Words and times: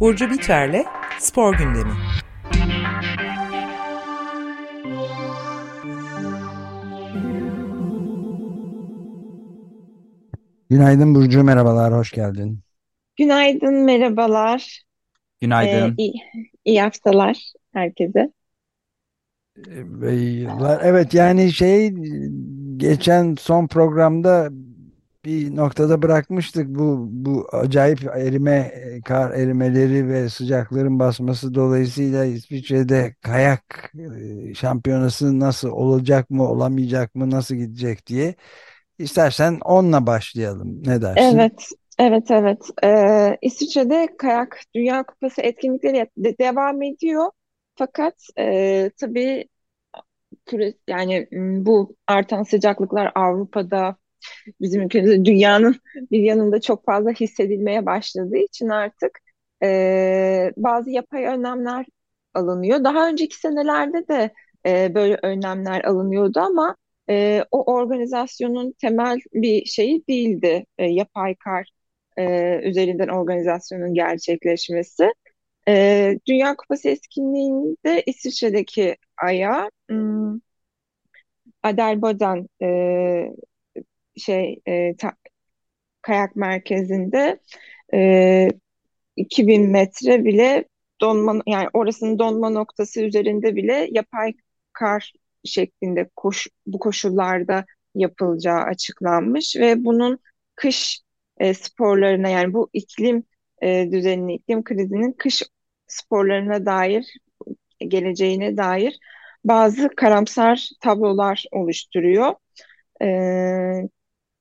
Burcu 0.00 0.30
Biterle 0.30 0.84
Spor 1.18 1.54
Gündemi. 1.54 1.92
Günaydın 10.70 11.14
Burcu, 11.14 11.44
merhabalar, 11.44 11.94
hoş 11.94 12.12
geldin. 12.12 12.60
Günaydın, 13.16 13.74
merhabalar. 13.74 14.82
Günaydın. 15.40 15.90
Ee, 15.90 15.94
iyi, 15.96 16.14
iyi 16.64 16.82
haftalar 16.82 17.52
herkese. 17.72 18.32
Evet 20.82 21.14
yani 21.14 21.52
şey 21.52 21.94
geçen 22.76 23.34
son 23.34 23.66
programda 23.66 24.48
bir 25.26 25.56
noktada 25.56 26.02
bırakmıştık 26.02 26.68
bu 26.68 27.06
bu 27.10 27.46
acayip 27.52 28.04
erime 28.04 28.72
kar 29.04 29.30
erimeleri 29.30 30.08
ve 30.08 30.28
sıcakların 30.28 30.98
basması 30.98 31.54
dolayısıyla 31.54 32.24
İsviçre'de 32.24 33.14
kayak 33.22 33.92
e, 34.50 34.54
şampiyonası 34.54 35.40
nasıl 35.40 35.70
olacak 35.70 36.30
mı 36.30 36.48
olamayacak 36.48 37.14
mı 37.14 37.30
nasıl 37.30 37.54
gidecek 37.54 38.06
diye 38.06 38.34
istersen 38.98 39.58
onunla 39.64 40.06
başlayalım. 40.06 40.82
Ne 40.86 41.02
dersin? 41.02 41.38
Evet 41.38 41.68
evet 41.98 42.30
evet. 42.30 42.70
Ee, 42.84 43.38
İsviçre'de 43.42 44.08
kayak 44.18 44.60
Dünya 44.74 45.02
Kupası 45.02 45.42
etkinlikleri 45.42 46.10
de 46.16 46.38
devam 46.38 46.82
ediyor. 46.82 47.30
Fakat 47.76 48.14
e, 48.38 48.90
tabii 49.00 49.48
yani 50.88 51.28
bu 51.66 51.96
artan 52.06 52.42
sıcaklıklar 52.42 53.12
Avrupa'da 53.14 53.96
bizim 54.60 54.82
ülkemizde 54.82 55.24
dünyanın 55.24 55.76
bir 56.10 56.20
yanında 56.20 56.60
çok 56.60 56.84
fazla 56.84 57.10
hissedilmeye 57.10 57.86
başladığı 57.86 58.36
için 58.36 58.68
artık 58.68 59.20
e, 59.62 60.52
bazı 60.56 60.90
yapay 60.90 61.24
önlemler 61.24 61.86
alınıyor. 62.34 62.84
Daha 62.84 63.08
önceki 63.08 63.36
senelerde 63.36 64.08
de 64.08 64.32
e, 64.66 64.94
böyle 64.94 65.18
önlemler 65.22 65.84
alınıyordu 65.84 66.40
ama 66.40 66.76
e, 67.10 67.44
o 67.50 67.72
organizasyonun 67.72 68.74
temel 68.80 69.18
bir 69.34 69.64
şeyi 69.64 70.06
değildi 70.08 70.66
e, 70.78 70.84
yapay 70.86 71.34
kar 71.34 71.68
e, 72.18 72.60
üzerinden 72.64 73.08
organizasyonun 73.08 73.94
gerçekleşmesi. 73.94 75.12
E, 75.68 76.18
Dünya 76.28 76.56
Kupası 76.56 76.88
etkinliğinde 76.88 78.02
İsviçre'deki 78.06 78.96
aya 79.22 79.70
hmm, 79.88 80.40
Adelboden 81.62 82.48
e, 82.62 82.66
şey 84.16 84.60
e, 84.68 84.96
ta, 84.96 85.12
kayak 86.02 86.36
merkezinde 86.36 87.40
e, 87.94 88.48
2000 89.16 89.70
metre 89.70 90.24
bile 90.24 90.64
donma 91.00 91.42
yani 91.46 91.68
orasının 91.72 92.18
donma 92.18 92.50
noktası 92.50 93.02
üzerinde 93.02 93.56
bile 93.56 93.88
yapay 93.92 94.32
kar 94.72 95.12
şeklinde 95.44 96.10
koş, 96.16 96.46
bu 96.66 96.78
koşullarda 96.78 97.64
yapılacağı 97.94 98.60
açıklanmış 98.60 99.56
ve 99.56 99.84
bunun 99.84 100.18
kış 100.54 101.00
e, 101.38 101.54
sporlarına 101.54 102.28
yani 102.28 102.52
bu 102.54 102.70
iklim 102.72 103.24
e, 103.62 103.88
düzenini, 103.92 104.34
iklim 104.34 104.64
krizinin 104.64 105.12
kış 105.12 105.42
sporlarına 105.86 106.66
dair 106.66 107.16
geleceğine 107.88 108.56
dair 108.56 108.98
bazı 109.44 109.88
karamsar 109.96 110.70
tablolar 110.80 111.44
oluşturuyor. 111.52 112.34
E, 113.02 113.06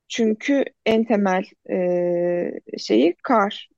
çünkü 0.08 0.66
en 0.86 1.06
temel 1.06 1.44
e, 1.70 2.78
şeyi 2.78 3.16
kar 3.23 3.70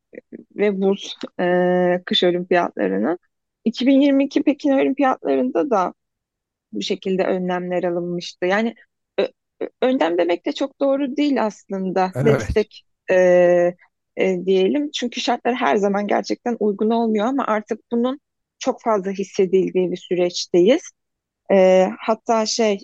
ve 0.55 0.81
buz 0.81 1.17
e, 1.39 2.01
kış 2.05 2.23
olimpiyatlarının. 2.23 3.19
2022 3.65 4.43
Pekin 4.43 4.71
olimpiyatlarında 4.71 5.69
da 5.69 5.93
bu 6.71 6.81
şekilde 6.81 7.23
önlemler 7.23 7.83
alınmıştı. 7.83 8.45
Yani 8.45 8.75
ö, 9.19 9.25
önlem 9.81 10.17
demek 10.17 10.45
de 10.45 10.51
çok 10.51 10.79
doğru 10.79 11.17
değil 11.17 11.45
aslında. 11.45 12.11
Evet. 12.15 12.25
Destek 12.25 12.83
e, 13.11 13.15
e, 14.17 14.45
diyelim. 14.45 14.91
Çünkü 14.91 15.21
şartlar 15.21 15.55
her 15.55 15.75
zaman 15.75 16.07
gerçekten 16.07 16.57
uygun 16.59 16.89
olmuyor 16.89 17.25
ama 17.25 17.45
artık 17.47 17.79
bunun 17.91 18.19
çok 18.59 18.81
fazla 18.81 19.11
hissedildiği 19.11 19.91
bir 19.91 19.97
süreçteyiz. 19.97 20.81
E, 21.51 21.87
hatta 21.99 22.45
şey 22.45 22.79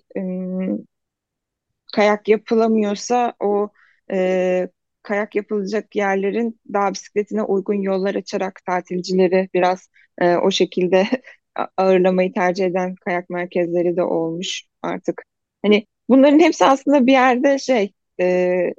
kayak 1.94 2.30
yapılamıyorsa 2.30 3.34
o 3.42 3.70
e, 4.12 4.70
kayak 5.04 5.36
yapılacak 5.36 5.96
yerlerin 5.96 6.62
dağ 6.74 6.94
bisikletine 6.94 7.44
uygun 7.44 7.76
yollar 7.76 8.16
açarak 8.16 8.62
tatilcileri 8.66 9.50
biraz 9.54 9.90
e, 10.22 10.36
o 10.38 10.52
şekilde 10.52 11.08
ağırlamayı 11.78 12.34
tercih 12.34 12.66
eden 12.66 12.96
kayak 12.96 13.30
merkezleri 13.30 13.98
de 13.98 14.04
olmuş 14.04 14.64
artık. 14.84 15.24
Hani 15.64 15.88
bunların 16.10 16.40
hepsi 16.40 16.66
aslında 16.66 17.08
bir 17.08 17.12
yerde 17.14 17.60
şey 17.60 17.94
e, 18.22 18.74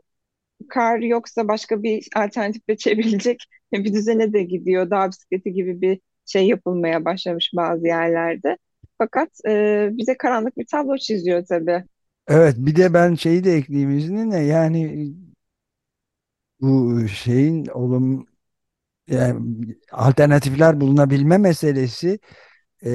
kar 0.68 0.98
yoksa 0.98 1.48
başka 1.48 1.82
bir 1.82 2.08
alternatifle 2.16 2.76
çevrilecek 2.76 3.44
bir 3.72 3.94
düzene 3.94 4.32
de 4.32 4.42
gidiyor. 4.42 4.90
Dağ 4.90 5.08
bisikleti 5.10 5.52
gibi 5.52 5.80
bir 5.80 6.00
şey 6.26 6.46
yapılmaya 6.48 7.04
başlamış 7.04 7.50
bazı 7.56 7.86
yerlerde. 7.86 8.58
Fakat 8.98 9.28
e, 9.48 9.88
bize 9.92 10.16
karanlık 10.16 10.56
bir 10.58 10.66
tablo 10.66 10.96
çiziyor 10.98 11.44
tabii. 11.48 11.84
Evet 12.28 12.56
bir 12.58 12.76
de 12.76 12.94
ben 12.94 13.14
şeyi 13.14 13.44
de 13.44 13.52
ekleyeyim 13.54 13.90
izninle 13.98 14.38
yani 14.38 15.12
bu 16.60 17.08
şeyin 17.08 17.66
olum 17.66 18.26
yani 19.08 19.56
alternatifler 19.92 20.80
bulunabilme 20.80 21.38
meselesi 21.38 22.20
e, 22.86 22.90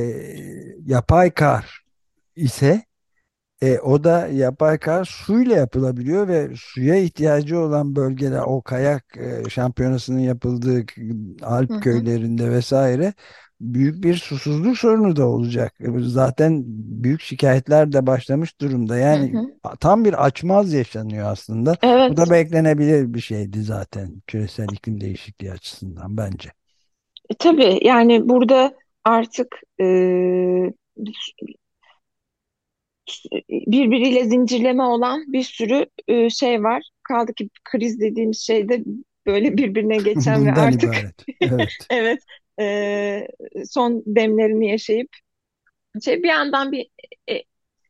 yapay 0.85 1.31
kar 1.31 1.85
ise 2.35 2.83
e, 3.61 3.79
o 3.79 4.03
da 4.03 4.27
yapay 4.27 4.79
kar 4.79 5.05
suyla 5.05 5.57
yapılabiliyor 5.57 6.27
ve 6.27 6.49
suya 6.57 6.95
ihtiyacı 6.95 7.59
olan 7.59 7.95
bölgeler 7.95 8.41
o 8.47 8.61
kayak 8.61 9.17
e, 9.17 9.49
şampiyonasının 9.49 10.19
yapıldığı 10.19 10.85
Alp 11.43 11.71
hı. 11.71 11.79
köylerinde 11.81 12.51
vesaire 12.51 13.13
büyük 13.61 14.03
bir 14.03 14.15
susuzluk 14.15 14.77
sorunu 14.77 15.15
da 15.15 15.27
olacak. 15.27 15.73
Zaten 15.99 16.63
büyük 17.03 17.21
şikayetler 17.21 17.93
de 17.93 18.07
başlamış 18.07 18.61
durumda. 18.61 18.97
Yani 18.97 19.33
hı 19.33 19.37
hı. 19.37 19.75
tam 19.79 20.05
bir 20.05 20.25
açmaz 20.25 20.73
yaşanıyor 20.73 21.31
aslında. 21.31 21.75
Evet. 21.81 22.11
Bu 22.11 22.17
da 22.17 22.31
beklenebilir 22.31 23.13
bir 23.13 23.19
şeydi 23.19 23.61
zaten 23.61 24.21
küresel 24.27 24.67
iklim 24.73 25.01
değişikliği 25.01 25.51
açısından 25.51 26.17
bence. 26.17 26.49
E, 27.29 27.33
tabii 27.39 27.79
yani 27.81 28.29
burada 28.29 28.73
artık 29.03 29.61
e, 29.81 29.85
birbiriyle 33.49 34.25
zincirleme 34.25 34.83
olan 34.83 35.33
bir 35.33 35.43
sürü 35.43 35.85
e, 36.07 36.29
şey 36.29 36.63
var. 36.63 36.83
Kaldı 37.03 37.33
ki 37.33 37.49
kriz 37.63 37.99
dediğimiz 37.99 38.39
şeyde 38.39 38.83
böyle 39.25 39.57
birbirine 39.57 39.97
geçen 39.97 40.45
ve 40.45 40.51
artık. 40.51 40.95
Evet. 41.41 41.71
evet 41.89 42.19
e, 42.59 43.27
son 43.69 44.03
demlerini 44.05 44.69
yaşayıp 44.71 45.09
şey 46.05 46.23
bir 46.23 46.27
yandan 46.27 46.71
bir 46.71 46.89
e, 47.29 47.33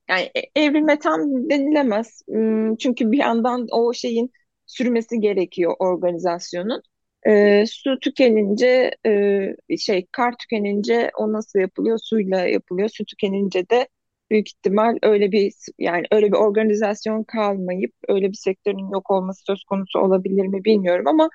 yani 0.09 0.31
e, 0.35 0.61
evrilme 0.61 0.99
tam 0.99 1.49
denilemez. 1.49 2.21
Hmm, 2.27 2.75
çünkü 2.75 3.11
bir 3.11 3.17
yandan 3.17 3.67
o 3.71 3.93
şeyin 3.93 4.31
sürmesi 4.65 5.19
gerekiyor 5.19 5.75
organizasyonun. 5.79 6.81
E, 7.27 7.65
su 7.67 7.99
tükenince 7.99 8.91
e, 9.05 9.77
şey 9.77 10.07
kar 10.11 10.35
tükenince 10.37 11.11
o 11.17 11.33
nasıl 11.33 11.59
yapılıyor? 11.59 11.99
Suyla 12.03 12.47
yapılıyor. 12.47 12.89
Su 12.89 13.05
tükenince 13.05 13.69
de 13.69 13.87
büyük 14.31 14.47
ihtimal 14.49 14.97
öyle 15.03 15.31
bir 15.31 15.53
yani 15.79 16.05
öyle 16.11 16.27
bir 16.27 16.37
organizasyon 16.37 17.23
kalmayıp 17.23 17.93
öyle 18.07 18.29
bir 18.29 18.37
sektörün 18.37 18.91
yok 18.93 19.11
olması 19.11 19.43
söz 19.45 19.63
konusu 19.63 19.99
olabilir 19.99 20.47
mi 20.47 20.63
bilmiyorum 20.65 21.07
ama 21.07 21.29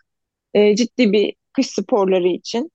e, 0.55 0.77
ciddi 0.77 1.13
bir 1.13 1.35
kış 1.53 1.67
sporları 1.67 2.29
için 2.29 2.71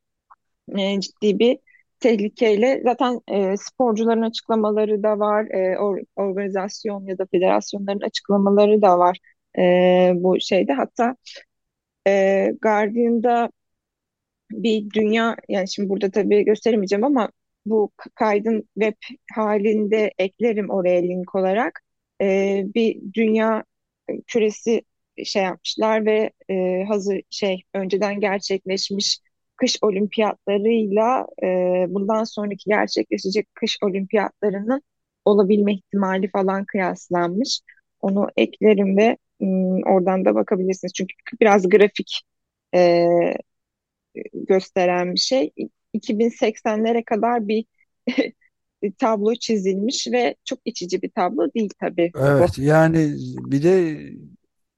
e, 0.77 1.01
ciddi 1.01 1.39
bir 1.39 1.60
tehlikeyle 2.00 2.81
zaten 2.83 3.19
e, 3.27 3.57
sporcuların 3.57 4.21
açıklamaları 4.21 5.04
da 5.04 5.19
var, 5.19 5.45
e, 5.45 5.77
or, 5.80 6.00
organizasyon 6.16 7.06
ya 7.06 7.18
da 7.18 7.25
federasyonların 7.31 8.01
açıklamaları 8.01 8.81
da 8.81 9.00
var 9.00 9.18
e, 9.57 10.12
bu 10.16 10.39
şeyde. 10.39 10.74
Hatta 10.74 11.16
e, 12.07 12.51
Guardian'da 12.62 13.51
bir 14.51 14.89
dünya 14.89 15.36
yani 15.50 15.69
şimdi 15.69 15.89
burada 15.89 16.12
tabii 16.12 16.45
gösteremeyeceğim 16.45 17.04
ama 17.04 17.30
bu 17.66 17.92
kaydın 18.16 18.69
web 18.80 18.95
halinde 19.36 20.12
eklerim 20.18 20.69
oraya 20.69 21.01
link 21.01 21.36
olarak 21.36 21.81
e, 22.21 22.63
bir 22.75 23.01
dünya 23.13 23.63
küresi 24.27 24.81
şey 25.25 25.44
yapmışlar 25.44 26.06
ve 26.06 26.31
e, 26.50 26.83
hazır 26.88 27.21
şey 27.30 27.63
önceden 27.74 28.19
gerçekleşmiş 28.19 29.19
kış 29.59 29.77
olimpiyatlarıyla 29.81 31.27
e, 31.44 31.47
bundan 31.89 32.23
sonraki 32.23 32.69
gerçekleşecek 32.69 33.47
kış 33.56 33.77
olimpiyatlarının 33.83 34.81
olabilme 35.25 35.73
ihtimali 35.73 36.29
falan 36.29 36.65
kıyaslanmış. 36.65 37.61
Onu 38.01 38.27
eklerim 38.38 38.97
ve 38.97 39.17
m, 39.39 39.81
oradan 39.85 40.25
da 40.25 40.35
bakabilirsiniz. 40.35 40.94
Çünkü 40.94 41.13
biraz 41.41 41.69
grafik 41.69 42.21
e, 42.75 43.07
gösteren 44.33 45.13
bir 45.13 45.19
şey. 45.19 45.51
2080'lere 45.94 47.03
kadar 47.03 47.47
bir 47.47 47.65
tablo 48.97 49.35
çizilmiş 49.35 50.07
ve 50.11 50.35
çok 50.45 50.59
içici 50.65 51.01
bir 51.01 51.09
tablo 51.09 51.53
değil 51.53 51.69
tabii. 51.79 52.11
Evet 52.15 52.57
yani 52.57 53.15
bir 53.51 53.63
de 53.63 54.00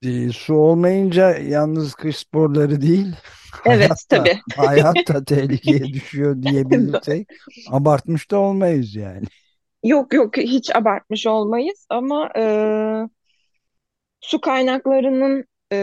e, 0.02 0.28
su 0.32 0.54
olmayınca 0.54 1.38
yalnız 1.38 1.94
kış 1.94 2.16
sporları 2.16 2.80
değil 2.82 3.16
Evet 3.64 4.04
hayatta 4.08 4.08
tabii. 4.08 4.40
hayatta 4.56 5.24
tehlikeye 5.24 5.92
düşüyor 5.92 6.42
diyebilirsek 6.42 7.28
abartmış 7.66 8.30
da 8.30 8.38
olmayız 8.38 8.94
yani. 8.94 9.24
Yok 9.84 10.14
yok 10.14 10.36
hiç 10.36 10.76
abartmış 10.76 11.26
olmayız 11.26 11.86
ama 11.90 12.30
e, 12.36 12.42
su 14.20 14.40
kaynaklarının 14.40 15.44
e, 15.72 15.78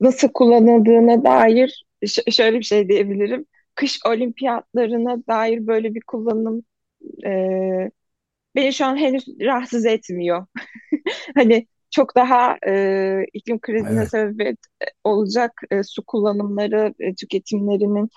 nasıl 0.00 0.28
kullanıldığına 0.28 1.24
dair 1.24 1.84
şöyle 2.30 2.58
bir 2.58 2.64
şey 2.64 2.88
diyebilirim. 2.88 3.46
Kış 3.74 4.00
olimpiyatlarına 4.06 5.26
dair 5.26 5.66
böyle 5.66 5.94
bir 5.94 6.00
kullanım 6.06 6.64
e, 7.26 7.90
beni 8.56 8.72
şu 8.72 8.86
an 8.86 8.96
henüz 8.96 9.26
rahatsız 9.40 9.86
etmiyor. 9.86 10.46
Hani 11.34 11.66
çok 11.92 12.16
daha 12.16 12.56
e, 12.68 13.26
iklim 13.34 13.60
krizine 13.60 14.06
Evet, 14.06 14.08
sebebiyet 14.08 14.58
olacak 15.04 15.52
e, 15.72 15.84
su 15.84 16.04
kullanımları, 16.06 16.94
e, 17.00 17.14
tüketimlerinin 17.16 18.10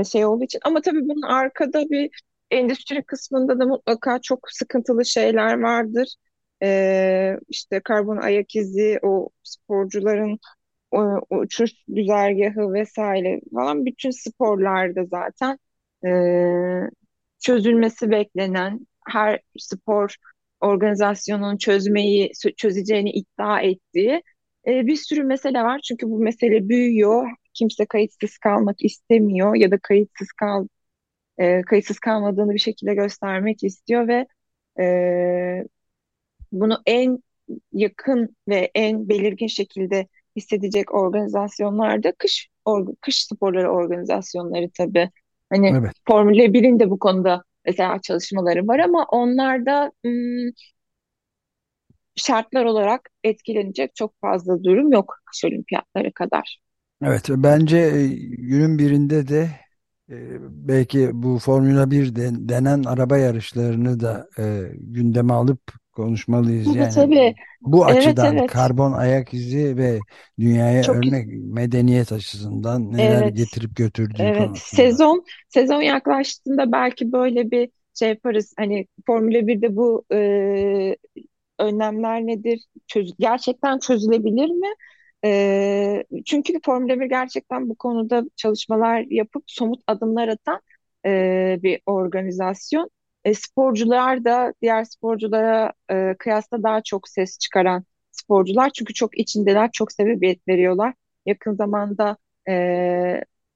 e, 0.00 0.04
şey 0.04 0.26
olduğu 0.26 0.44
için. 0.44 0.60
Ama 0.64 0.82
tabii 0.82 1.02
bunun 1.02 1.22
arkada 1.22 1.90
bir 1.90 2.10
endüstri 2.50 3.04
kısmında 3.04 3.60
da 3.60 3.66
mutlaka 3.66 4.20
çok 4.22 4.40
sıkıntılı 4.52 5.06
şeyler 5.06 5.60
vardır. 5.60 6.16
E, 6.62 7.38
işte 7.48 7.80
karbon 7.80 8.18
ayak 8.18 8.56
izi, 8.56 8.98
o 9.02 9.28
sporcuların 9.44 10.38
o, 10.92 11.20
uçuş 11.30 11.72
güzergahı 11.88 12.74
vesaire 12.74 13.40
falan 13.54 13.86
bütün 13.86 14.10
sporlarda 14.10 15.04
zaten 15.06 15.58
e, 16.06 16.10
çözülmesi 17.38 18.10
beklenen 18.10 18.86
her 19.08 19.40
spor 19.58 20.16
organizasyonun 20.60 21.56
çözmeyi 21.56 22.32
çözeceğini 22.56 23.10
iddia 23.10 23.60
ettiği 23.60 24.22
e, 24.66 24.86
bir 24.86 24.96
sürü 24.96 25.24
mesele 25.24 25.62
var. 25.62 25.80
Çünkü 25.88 26.10
bu 26.10 26.18
mesele 26.18 26.68
büyüyor. 26.68 27.28
Kimse 27.54 27.86
kayıtsız 27.86 28.38
kalmak 28.38 28.84
istemiyor 28.84 29.54
ya 29.54 29.70
da 29.70 29.78
kayıtsız 29.78 30.28
kal 30.32 30.66
e, 31.38 31.62
kayıtsız 31.62 31.98
kalmadığını 31.98 32.54
bir 32.54 32.58
şekilde 32.58 32.94
göstermek 32.94 33.64
istiyor 33.64 34.08
ve 34.08 34.26
e, 34.82 34.84
bunu 36.52 36.78
en 36.86 37.22
yakın 37.72 38.36
ve 38.48 38.70
en 38.74 39.08
belirgin 39.08 39.46
şekilde 39.46 40.06
hissedecek 40.36 40.94
organizasyonlar 40.94 42.02
da 42.02 42.12
kış 42.12 42.48
org- 42.66 42.96
kış 43.00 43.24
sporları 43.24 43.70
organizasyonları 43.70 44.70
tabii. 44.78 45.10
Hani 45.50 45.68
evet. 45.80 45.92
Formula 46.08 46.52
1'in 46.52 46.80
de 46.80 46.90
bu 46.90 46.98
konuda 46.98 47.44
mesela 47.68 48.00
çalışmaları 48.02 48.68
var 48.68 48.78
ama 48.78 49.06
onlarda 49.12 49.92
ım, 50.06 50.52
şartlar 52.16 52.64
olarak 52.64 53.10
etkilenecek 53.24 53.94
çok 53.96 54.20
fazla 54.20 54.64
durum 54.64 54.92
yok 54.92 55.14
kış 55.26 55.44
olimpiyatları 55.44 56.12
kadar. 56.12 56.58
Evet, 57.02 57.24
bence 57.28 58.08
günün 58.38 58.78
birinde 58.78 59.28
de 59.28 59.50
belki 60.50 61.10
bu 61.12 61.38
Formula 61.38 61.90
1 61.90 62.16
de- 62.16 62.48
denen 62.48 62.84
araba 62.84 63.16
yarışlarını 63.18 64.00
da 64.00 64.28
e, 64.38 64.62
gündeme 64.74 65.32
alıp 65.32 65.60
konuşmalıyız. 65.92 66.66
Tabii 66.66 66.78
Yani 66.78 66.90
tabii. 66.94 67.34
bu 67.60 67.88
Evet 67.88 67.96
açıdan 67.98 68.36
evet. 68.38 68.46
karbon 68.46 68.92
ayak 68.92 69.34
izi 69.34 69.76
ve 69.76 69.98
dünyaya 70.38 70.82
Çok 70.82 70.96
örnek 70.96 71.26
medeniyet 71.28 72.12
açısından 72.12 72.92
neler 72.92 73.22
evet. 73.22 73.36
getirip 73.36 73.76
götürdüğü 73.76 74.22
Evet. 74.22 74.36
konusunda. 74.36 74.82
Sezon 74.82 75.24
sezon 75.48 75.82
yaklaştığında 75.82 76.72
belki 76.72 77.12
böyle 77.12 77.50
bir 77.50 77.70
şey 77.94 78.08
yaparız. 78.08 78.54
Hani 78.58 78.86
Formula 79.06 79.46
1'de 79.46 79.76
bu 79.76 80.04
e, 80.12 80.96
önlemler 81.58 82.26
nedir? 82.26 82.60
Çöz 82.86 83.14
gerçekten 83.18 83.78
çözülebilir 83.78 84.48
mi? 84.50 84.68
E, 85.24 86.04
çünkü 86.26 86.52
Formula 86.64 87.00
1 87.00 87.06
gerçekten 87.06 87.68
bu 87.68 87.74
konuda 87.74 88.24
çalışmalar 88.36 89.00
yapıp 89.10 89.44
somut 89.46 89.80
adımlar 89.86 90.28
atan 90.28 90.60
e, 91.06 91.58
bir 91.62 91.80
organizasyon. 91.86 92.90
E, 93.24 93.34
sporcular 93.34 94.24
da 94.24 94.54
diğer 94.62 94.84
sporculara 94.84 95.72
e, 95.90 96.14
kıyasla 96.18 96.62
daha 96.62 96.82
çok 96.82 97.08
ses 97.08 97.38
çıkaran 97.38 97.84
sporcular. 98.10 98.70
Çünkü 98.70 98.94
çok 98.94 99.18
içindeler, 99.18 99.70
çok 99.72 99.92
sebebiyet 99.92 100.48
veriyorlar. 100.48 100.94
Yakın 101.26 101.54
zamanda 101.54 102.16
e, 102.48 102.52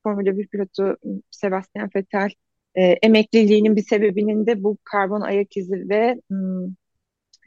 Formula 0.02 0.38
1 0.38 0.48
pilotu 0.48 0.96
Sebastian 1.30 1.90
Vettel 1.96 2.30
e, 2.74 2.82
emekliliğinin 2.82 3.76
bir 3.76 3.82
sebebinin 3.82 4.46
de 4.46 4.62
bu 4.64 4.78
karbon 4.84 5.20
ayak 5.20 5.56
izi 5.56 5.88
ve 5.88 6.20
hmm, 6.30 6.74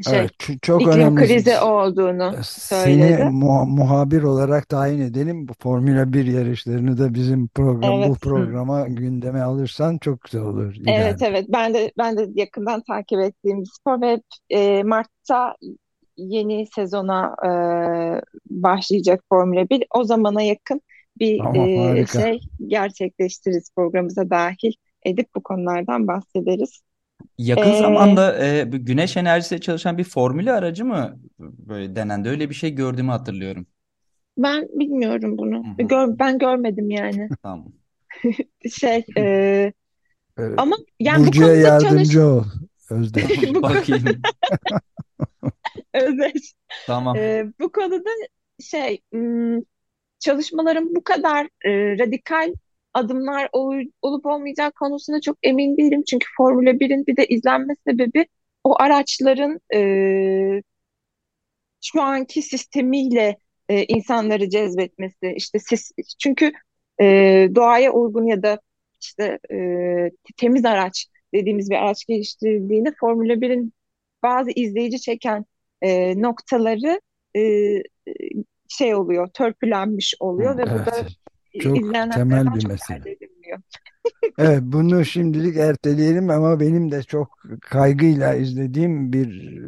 şey 0.03 0.19
Evet, 0.19 0.31
çok 0.62 0.81
iklim 0.81 0.94
önemli. 0.94 1.15
krizi 1.15 1.59
olduğunu 1.59 2.33
Seni 2.44 2.44
söyledi. 2.44 3.24
mu- 3.24 3.65
muhabir 3.65 4.24
olarak 4.24 4.69
tayin 4.69 5.01
edelim. 5.01 5.47
Bu 5.47 5.53
Formula 5.59 6.13
1 6.13 6.25
yarışlarını 6.25 6.97
da 6.97 7.13
bizim 7.13 7.47
program 7.47 8.06
bu 8.06 8.15
Evet, 8.15 8.21
programa 8.21 8.88
gündeme 8.88 9.42
alırsan 9.42 9.97
çok 9.97 10.21
güzel 10.21 10.42
olur 10.42 10.75
evet, 10.88 11.21
ileride. 11.21 11.25
evet. 11.27 11.45
Ben 11.50 11.74
de 11.74 11.92
ben 11.97 12.18
de 12.18 12.27
yakından 12.33 12.81
takip 12.81 13.19
ettiğim 13.19 13.62
bir 13.62 13.69
spor 13.80 14.01
ve 14.01 14.21
e, 14.50 14.83
Mart'ta 14.83 15.56
yeni 16.18 16.68
sezona 16.75 17.36
e, 17.45 17.50
başlayacak 18.50 19.21
Formula 19.30 19.69
1. 19.69 19.83
O 19.95 20.03
zamana 20.03 20.41
yakın 20.41 20.81
bir 21.19 21.38
Tamam 21.38 21.56
e, 21.56 21.77
harika. 21.77 22.21
şey 22.21 22.39
gerçekleştiririz 22.68 23.69
programımıza 23.75 24.30
dahil 24.30 24.74
edip 25.06 25.27
bu 25.36 25.44
konulardan 25.44 26.07
bahsederiz. 26.07 26.81
Yakın 27.38 27.72
E, 27.72 27.78
zamanda 27.78 28.46
e, 28.46 28.72
bu 28.72 28.86
güneş 28.86 29.18
enerjisiyle 29.18 29.62
çalışan 29.62 29.98
bir 29.98 30.04
formülü 30.04 30.52
aracı 30.52 30.86
mı 30.86 31.20
böyle 31.40 31.96
denendi? 31.96 32.30
Öyle 32.30 32.50
bir 32.50 32.56
şey 32.56 32.76
gördüğümü 32.76 33.12
hatırlıyorum. 33.12 33.68
ben 34.38 34.68
bilmiyorum 34.74 35.38
bunu. 35.38 35.64
Hı 35.78 35.84
hı. 35.84 35.88
Gör, 35.88 36.20
ben 36.20 36.38
görmedim 36.38 36.90
yani. 36.90 37.30
Tamam. 37.44 37.68
Şey 38.80 39.06
e, 39.18 39.74
Evet. 40.38 40.54
ama 40.58 40.76
yani 41.00 41.28
bu 41.28 41.28
Burcu'ya 41.28 41.48
konuda 41.48 41.80
çalış 41.80 41.84
yardımcı 41.84 42.26
ol 42.28 42.44
Özdeş. 42.90 43.24
bu 43.56 43.62
konu 43.62 43.64
Bakayım. 43.64 44.22
Özdeş. 45.94 46.54
Tamam. 46.88 47.15
E, 47.15 47.46
bu 47.60 47.72
konuda 47.72 48.10
şey 48.60 49.01
hmm, 49.12 49.60
çalışmaların 50.20 50.96
bu 50.96 51.04
kadar 51.04 51.46
e, 51.65 52.00
radikal 52.00 52.54
adımlar 52.96 53.50
ol- 53.54 53.92
olup 54.02 54.25
olmayacak 54.25 54.75
konusunda 54.75 55.22
çok 55.22 55.38
emin 55.44 55.78
değilim. 55.78 56.04
Çünkü 56.10 56.28
Formula 56.38 56.80
1'in 56.80 57.06
bir 57.08 57.18
de 57.18 57.25
izlenme 57.28 57.74
sebebi 57.88 58.28
o 58.64 58.82
araçların 58.82 59.60
e, 59.74 60.62
şu 61.84 62.02
anki 62.02 62.42
sistemiyle 62.42 63.38
e, 63.70 63.84
insanları 63.86 64.50
cezbetmesi. 64.50 65.34
İşte 65.36 65.60
ses, 65.60 65.92
çünkü 66.20 66.52
e, 67.02 67.06
doğaya 67.56 67.92
uygun 67.92 68.25
ya 68.25 68.44
da 68.44 68.60
işte 69.02 69.40
e, 69.52 69.58
temiz 70.38 70.66
araç 70.66 71.08
dediğimiz 71.34 71.70
bir 71.70 71.75
araç 71.75 72.06
geliştirildiğinde 72.06 72.94
Formula 73.00 73.34
1'in 73.34 73.74
bazı 74.24 74.52
izleyici 74.52 75.02
çeken 75.02 75.46
e, 75.82 76.22
noktaları 76.22 77.02
e, 77.38 77.42
şey 78.68 78.96
oluyor, 78.96 79.28
törpülenmiş 79.34 80.16
oluyor 80.20 80.54
Hı. 80.54 80.58
ve 80.58 80.64
bu 80.72 80.86
da 80.86 80.92
Evet. 80.96 81.12
Çok 81.57 81.83
temel 82.09 82.53
bir 82.53 82.62
mesele. 82.62 83.07
Evet, 84.38 84.59
bunu 84.63 85.05
şimdilik 85.05 85.57
erteleyelim 85.57 86.29
ama 86.29 86.59
benim 86.59 86.91
de 86.91 87.03
çok 87.03 87.41
kaygıyla 87.62 88.33
izlediğim 88.33 89.13
bir 89.13 89.59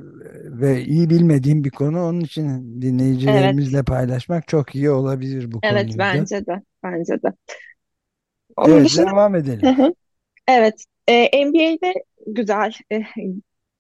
ve 0.62 0.84
iyi 0.86 1.10
bilmediğim 1.10 1.64
bir 1.64 1.70
konu. 1.70 2.04
Onun 2.06 2.20
için 2.22 2.82
Evet, 3.26 3.58
dinleyicilerimizle 3.62 3.84
paylaşmak 3.84 4.48
çok 4.48 4.76
iyi 4.76 4.90
olabilir 4.92 5.52
bu 5.52 5.62
evet 5.64 5.88
konuyu 5.88 6.12
da. 6.12 6.28
bence 6.28 6.46
de, 6.46 6.62
bence 6.84 7.22
de. 7.24 7.34
Onun 8.58 8.84
Evet, 8.84 8.86
dışında, 8.86 9.12
devam 9.12 9.36
edelim. 9.36 9.72
hı, 9.72 9.96
evet, 10.48 10.86
e, 11.10 11.46
NBA'de 11.48 11.94
güzel 12.28 12.74
e, 12.94 13.00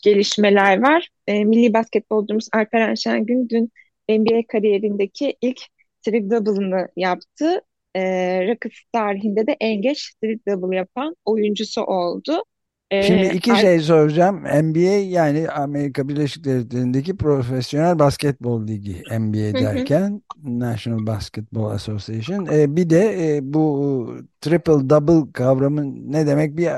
gelişmeler 0.04 0.82
var. 0.84 1.10
E, 1.28 1.46
milli 1.46 1.74
basketbolcumuz 1.74 2.48
Alperen 2.54 2.96
Şengün 2.96 3.50
dün 3.50 3.72
NBA 4.10 4.44
kariyerindeki 4.48 5.38
ilk 5.42 5.60
triple-double'ını 6.08 6.88
yaptı. 6.98 7.62
E, 7.98 8.02
Rockets 8.48 8.80
tarihinde 8.94 9.48
de 9.48 9.58
en 9.60 9.82
geç 9.82 10.14
triple-double 10.24 10.76
yapan 10.76 11.16
oyuncusu 11.26 11.82
oldu. 11.82 12.44
Şimdi 12.92 13.22
E, 13.22 13.34
iki 13.34 13.52
Alp, 13.52 13.62
şey 13.62 13.80
soracağım. 13.80 14.44
NBA 14.44 14.80
yani 15.20 15.50
Amerika 15.50 16.10
Birleşik 16.10 16.44
Devletleri'ndeki 16.44 17.18
Profesyonel 17.18 18.00
Basketbol 18.00 18.68
Ligi 18.68 19.04
NBA 19.20 19.60
derken 19.60 20.22
National 20.44 21.06
Basketball 21.08 21.72
Association. 21.72 22.46
E, 22.46 22.76
bir 22.76 22.90
de 22.90 23.36
e, 23.36 23.40
bu 23.54 24.16
triple 24.42 24.90
double 24.90 25.32
kavramı 25.34 26.12
ne 26.14 26.28
demek 26.28 26.58
bir 26.58 26.70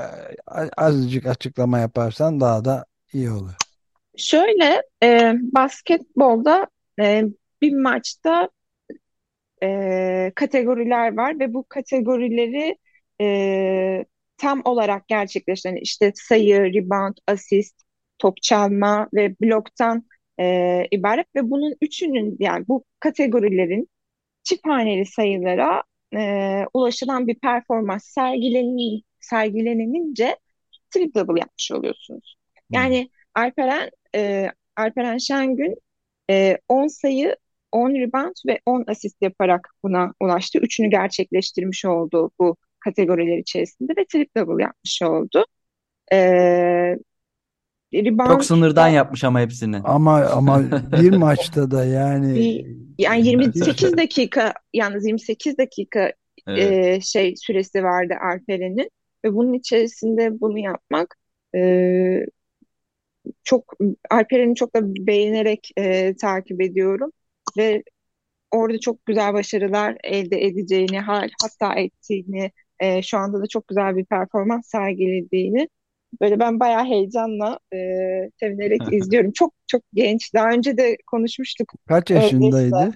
azıcık 0.76 1.26
açıklama 1.26 1.78
yaparsan 1.78 2.40
daha 2.40 2.64
da 2.64 2.84
iyi 3.12 3.30
olur. 3.30 3.54
Şöyle 4.16 4.82
e, 5.02 5.34
basketbolda 5.42 6.66
e, 7.00 7.24
bir 7.62 7.76
maçta 7.76 8.48
e, 9.62 10.32
kategoriler 10.34 11.16
var 11.16 11.40
ve 11.40 11.54
bu 11.54 11.64
kategorileri 11.68 12.76
e, 13.20 14.04
tam 14.36 14.62
olarak 14.64 15.08
gerçekleştiren 15.08 15.76
işte 15.76 16.12
sayı, 16.14 16.74
rebound, 16.74 17.14
asist, 17.26 17.82
top 18.18 18.42
çalma 18.42 19.08
ve 19.14 19.34
bloktan 19.40 20.04
e, 20.40 20.86
ibaret 20.90 21.26
ve 21.36 21.50
bunun 21.50 21.74
üçünün 21.80 22.36
yani 22.40 22.64
bu 22.68 22.84
kategorilerin 23.00 23.88
çift 24.42 24.66
haneli 24.66 25.06
sayılara 25.06 25.82
e, 26.16 26.64
ulaşılan 26.74 27.26
bir 27.26 27.34
performans 27.34 28.04
sergilenin, 28.04 29.02
sergilenince 29.20 30.36
triple 30.90 31.20
double 31.20 31.40
yapmış 31.40 31.72
oluyorsunuz. 31.72 32.36
Hmm. 32.54 32.74
Yani 32.74 33.10
Alperen 33.34 33.90
e, 34.14 34.50
Alperen 34.76 35.18
Şengün 35.18 35.76
e, 36.30 36.58
10 36.68 36.86
sayı 36.86 37.36
10 37.72 37.90
rebound 37.94 38.34
ve 38.46 38.60
10 38.66 38.84
asist 38.86 39.22
yaparak 39.22 39.68
buna 39.82 40.14
ulaştı. 40.20 40.58
Üçünü 40.58 40.90
gerçekleştirmiş 40.90 41.84
oldu 41.84 42.30
bu 42.38 42.56
kategoriler 42.80 43.38
içerisinde 43.38 43.92
ve 43.98 44.04
triple 44.04 44.40
double 44.40 44.62
yapmış 44.62 45.02
oldu. 45.02 45.44
Ee, 46.12 46.96
Çok 48.28 48.44
sınırdan 48.44 48.82
rebound 48.86 48.96
yapmış 48.96 49.24
ama 49.24 49.40
hepsini. 49.40 49.76
Ama 49.76 50.24
ama 50.24 50.62
bir 51.02 51.16
maçta 51.16 51.70
da 51.70 51.84
yani 51.84 52.34
bir- 52.34 52.66
yani 52.98 53.28
28 53.28 53.96
dakika 53.96 54.54
yalnız 54.74 55.06
28 55.06 55.58
dakika 55.58 56.12
Evet. 56.46 56.72
e, 56.72 57.00
şey 57.00 57.36
süresi 57.36 57.84
vardı 57.84 58.14
Alperen'in 58.22 58.90
ve 59.24 59.34
bunun 59.34 59.52
içerisinde 59.52 60.40
bunu 60.40 60.58
yapmak 60.58 61.16
e, 61.56 61.60
çok 63.44 63.74
Alperen'i 64.10 64.54
çok 64.54 64.74
da 64.76 64.80
beğenerek 64.84 65.70
e, 65.78 66.16
takip 66.16 66.62
ediyorum 66.62 67.10
ve 67.58 67.82
orada 68.50 68.80
çok 68.80 69.06
güzel 69.06 69.34
başarılar 69.34 69.96
elde 70.04 70.44
edeceğini 70.44 71.00
hatta 71.00 71.74
ettiğini 71.74 72.50
e, 72.80 73.02
şu 73.02 73.18
anda 73.18 73.42
da 73.42 73.46
çok 73.46 73.68
güzel 73.68 73.96
bir 73.96 74.04
performans 74.04 74.66
sergilediğini 74.66 75.68
böyle 76.20 76.40
ben 76.40 76.60
bayağı 76.60 76.84
heyecanla 76.84 77.58
e, 77.72 77.76
sevinerek 78.40 78.80
izliyorum. 78.92 79.32
Çok 79.32 79.54
çok 79.66 79.82
genç. 79.94 80.34
Daha 80.34 80.50
önce 80.50 80.76
de 80.76 80.96
konuşmuştuk. 81.06 81.72
kaç 81.88 82.10
yaşındaydı? 82.10 82.92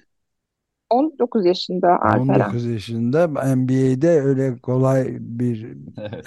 19 0.91 1.47
yaşında 1.47 2.01
Alperen. 2.03 2.41
19 2.41 2.67
yaşında 2.67 3.27
NBA'de 3.57 4.09
öyle 4.09 4.57
kolay 4.63 5.07
bir 5.21 5.67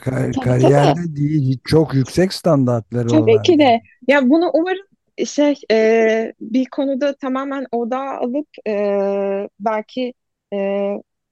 Tabii, 0.03 0.31
kariyerde 0.31 1.15
değil. 1.15 1.59
Çok 1.65 1.93
yüksek 1.93 2.33
standartları 2.33 3.07
Tabii 3.07 3.31
olan. 3.31 3.43
ki 3.43 3.59
de. 3.59 3.81
Ya 4.07 4.29
bunu 4.29 4.49
umarım 4.53 4.85
şey 5.25 5.55
e, 5.71 6.33
bir 6.41 6.65
konuda 6.65 7.15
tamamen 7.15 7.65
odağa 7.71 8.17
alıp 8.17 8.47
e, 8.67 8.73
belki 9.59 10.13
e, 10.53 10.57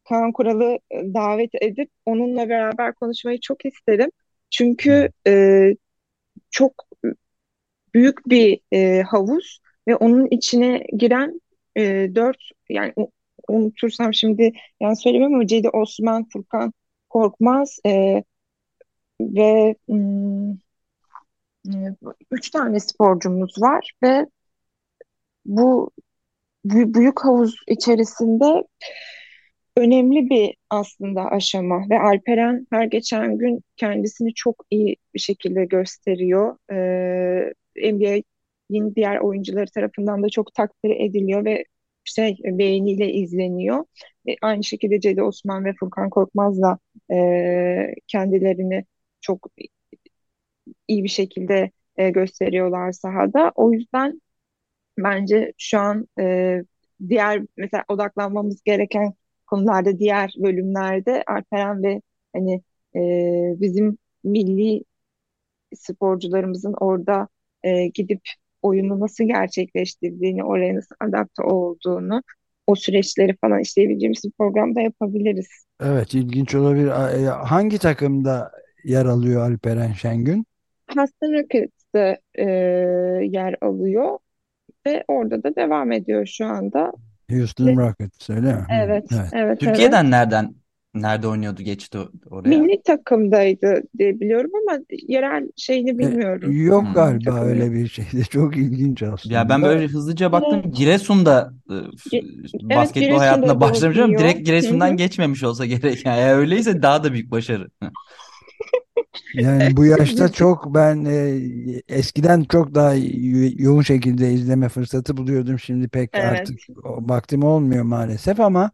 Kaan 0.10 0.32
Kural'ı 0.32 0.80
davet 0.94 1.52
edip 1.62 1.90
onunla 2.06 2.50
beraber 2.50 2.94
konuşmayı 2.94 3.40
çok 3.42 3.66
isterim. 3.66 4.12
Çünkü 4.50 5.10
e, 5.28 5.66
çok 6.52 6.74
büyük 7.94 8.30
bir 8.30 8.60
e, 8.74 9.02
havuz 9.02 9.60
ve 9.88 9.96
onun 9.96 10.28
içine 10.32 10.84
giren 10.98 11.42
e, 11.78 11.82
dört 12.16 12.38
yani 12.70 12.94
unutursam 13.50 14.14
şimdi 14.14 14.52
yani 14.82 14.98
söylemem 14.98 15.34
ama 15.34 15.48
Cedi 15.48 15.70
Osman, 15.70 16.28
Furkan 16.34 16.74
Korkmaz 17.10 17.80
e, 17.86 18.24
ve 19.22 19.76
hmm, 19.88 20.52
e, 20.52 20.56
üç 22.32 22.50
tane 22.50 22.80
sporcumuz 22.80 23.62
var 23.62 23.92
ve 24.04 24.26
bu 25.46 25.92
bü- 26.66 26.94
büyük 26.94 27.26
havuz 27.26 27.56
içerisinde 27.68 28.64
önemli 29.78 30.30
bir 30.30 30.56
aslında 30.70 31.26
aşama 31.26 31.90
ve 31.90 32.00
Alperen 32.00 32.68
her 32.72 32.86
geçen 32.86 33.38
gün 33.38 33.62
kendisini 33.78 34.34
çok 34.34 34.66
iyi 34.72 34.96
bir 35.14 35.20
şekilde 35.20 35.66
gösteriyor. 35.66 36.58
Ee, 36.72 37.54
NBA'in 37.92 38.96
diğer 38.96 39.18
oyuncuları 39.18 39.68
tarafından 39.76 40.24
da 40.24 40.30
çok 40.30 40.54
takdir 40.54 40.90
ediliyor 40.90 41.46
ve 41.46 41.66
şey 42.04 42.38
beğeniyle 42.46 43.14
izleniyor. 43.14 43.86
E, 44.28 44.36
aynı 44.42 44.64
şekilde 44.64 45.00
Cedi 45.00 45.24
Osman 45.24 45.66
ve 45.66 45.74
Furkan 45.80 46.10
Korkmaz 46.10 46.62
da 46.62 46.80
e, 47.16 47.96
kendilerini 48.08 48.86
çok 49.22 49.50
iyi 50.88 51.04
bir 51.04 51.10
şekilde 51.10 51.72
e, 51.98 52.10
gösteriyorlar 52.10 52.92
sahada. 52.92 53.52
O 53.56 53.74
yüzden 53.74 54.22
bence 54.98 55.54
şu 55.58 55.80
an 55.80 56.08
e, 56.20 56.58
diğer 57.10 57.42
mesela 57.58 57.84
odaklanmamız 57.88 58.64
gereken 58.64 59.14
konularda 59.48 60.00
diğer 60.00 60.34
bölümlerde 60.38 61.24
Alperen 61.28 61.84
ve 61.84 62.02
hani 62.34 62.62
e, 62.96 63.00
bizim 63.62 63.98
milli 64.24 64.84
sporcularımızın 65.76 66.74
orada 66.80 67.28
e, 67.64 67.88
gidip 67.88 68.22
oyunu 68.62 69.00
nasıl 69.00 69.24
gerçekleştirdiğini, 69.24 70.44
oraya 70.44 70.76
nasıl 70.76 70.96
adapte 71.00 71.44
olduğunu, 71.44 72.24
o 72.68 72.76
süreçleri 72.76 73.36
falan 73.42 73.60
işleyebileceğimiz 73.60 74.24
bir 74.26 74.32
programda 74.32 74.82
yapabiliriz. 74.82 75.48
Evet, 75.84 76.14
ilginç 76.14 76.56
olabilir. 76.56 76.88
E, 76.88 77.26
Hangi 77.26 77.78
takımda 77.78 78.52
yer 78.84 79.06
alıyor 79.06 79.52
Alperen 79.52 79.94
Şengün? 79.94 80.46
Houston 80.94 81.34
Rockets'te 81.34 82.20
e, 82.36 82.44
yer 83.24 83.56
alıyor 83.62 84.20
ve 84.88 85.06
orada 85.08 85.44
da 85.44 85.56
devam 85.56 85.92
ediyor 85.92 86.26
şu 86.26 86.46
anda. 86.46 86.94
Houston 87.30 87.66
Ve- 87.68 87.78
Rockets 87.78 88.30
öyle 88.30 88.54
mi? 88.54 88.66
Evet, 88.70 89.06
Evet. 89.12 89.34
evet, 89.34 89.60
evet. 89.62 89.62
Türkiye'den 89.62 90.12
nereden 90.12 90.56
nerede 90.94 91.28
oynuyordu 91.28 91.62
geçti 91.62 91.98
oraya? 92.30 92.50
Milli 92.50 92.82
takımdaydı 92.84 93.84
diye 93.98 94.20
biliyorum 94.20 94.52
ama 94.56 94.80
yerel 95.08 95.50
şeyini 95.56 95.98
E, 96.02 96.06
bilmiyorum. 96.10 96.50
Yok 96.52 96.84
Hmm. 96.88 96.96
galiba 96.96 97.32
Takımı. 97.32 97.42
öyle 97.42 97.72
bir 97.72 97.88
şey 97.88 98.06
de 98.12 98.24
çok 98.30 98.58
ilginç 98.58 99.04
aslında. 99.04 99.36
Ya 99.36 99.50
ben 99.50 99.64
böyle 99.64 99.88
hızlıca 99.88 100.32
baktım 100.32 100.62
Giresun'da 100.72 101.54
e, 101.72 101.76
basketbol 102.76 103.18
Giresun'da 103.18 103.20
hayatına 103.20 103.62
başlamış 103.62 104.00
ama 104.00 104.18
direkt 104.18 104.46
Giresun'dan 104.46 104.92
hı. 104.92 104.98
geçmemiş 104.98 105.44
olsa 105.44 105.66
gerek. 105.66 105.84
Yani 106.06 106.18
eğer 106.20 106.38
öyleyse 106.38 106.82
daha 106.82 107.04
da 107.04 107.14
büyük 107.14 107.32
başarı. 107.32 107.68
Yani 109.34 109.78
bu 109.78 109.86
yaşta 109.86 110.32
çok 110.32 110.74
ben 110.76 111.06
e, 111.06 111.40
eskiden 111.88 112.44
çok 112.44 112.76
daha 112.76 112.94
yo- 112.96 113.52
yoğun 113.58 113.82
şekilde 113.82 114.32
izleme 114.34 114.70
fırsatı 114.70 115.18
buluyordum. 115.18 115.60
Şimdi 115.60 115.90
pek 115.90 116.10
Evet. 116.14 116.26
artık 116.42 116.60
o 116.84 117.10
vaktim 117.10 117.44
olmuyor 117.44 117.84
maalesef 117.84 118.40
ama 118.40 118.72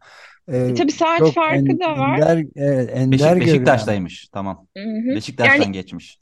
e, 0.52 0.68
E, 0.68 0.74
tabii 0.74 0.92
saat 0.92 1.18
çok 1.18 1.34
farkı 1.34 1.56
en- 1.56 1.80
da 1.80 1.98
var. 1.98 2.18
ender, 2.18 2.46
evet, 2.56 2.90
ender 2.94 3.40
Beşik. 3.40 3.40
Beşiktaş'taymış. 3.40 4.28
Tamam. 4.32 4.68
Hı 4.76 4.80
hı. 4.82 5.14
Beşiktaş'tan 5.14 5.56
Yani 5.64 5.72
geçmiş. 5.72 6.18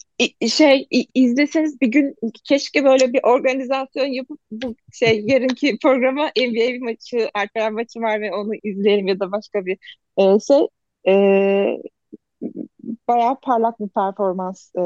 şey 0.51 0.89
izleseniz 1.15 1.81
bir 1.81 1.87
gün 1.89 2.15
keşke 2.45 2.85
böyle 2.85 3.13
bir 3.13 3.21
organizasyon 3.23 4.07
yapıp 4.07 4.41
bu 4.51 4.77
şey 4.93 5.25
yarınki 5.27 5.79
programa 5.83 6.25
NBA 6.37 6.69
bir 6.75 6.81
maçı, 6.83 7.31
Alperen 7.35 7.75
maçı 7.75 8.01
var 8.01 8.21
ve 8.21 8.33
onu 8.35 8.53
izleyelim 8.63 9.07
ya 9.09 9.21
da 9.21 9.33
başka 9.33 9.67
bir 9.67 9.79
e, 10.19 10.41
şey 10.41 10.67
e, 11.09 11.13
bayağı 13.09 13.41
parlak 13.41 13.81
bir 13.81 13.89
performans 13.89 14.71
e, 14.77 14.81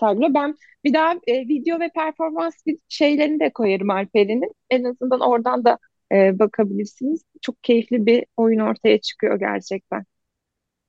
sergiliyor. 0.00 0.34
Ben 0.34 0.54
bir 0.84 0.94
daha 0.94 1.14
e, 1.26 1.48
video 1.48 1.80
ve 1.80 1.88
performans 1.94 2.54
şeylerini 2.88 3.40
de 3.40 3.50
koyarım 3.52 3.90
Alperen'in. 3.90 4.52
En 4.70 4.84
azından 4.84 5.20
oradan 5.20 5.64
da 5.64 5.78
e, 6.12 6.38
bakabilirsiniz. 6.38 7.22
Çok 7.42 7.62
keyifli 7.64 8.06
bir 8.06 8.26
oyun 8.36 8.58
ortaya 8.60 9.00
çıkıyor 9.00 9.38
gerçekten. 9.38 10.04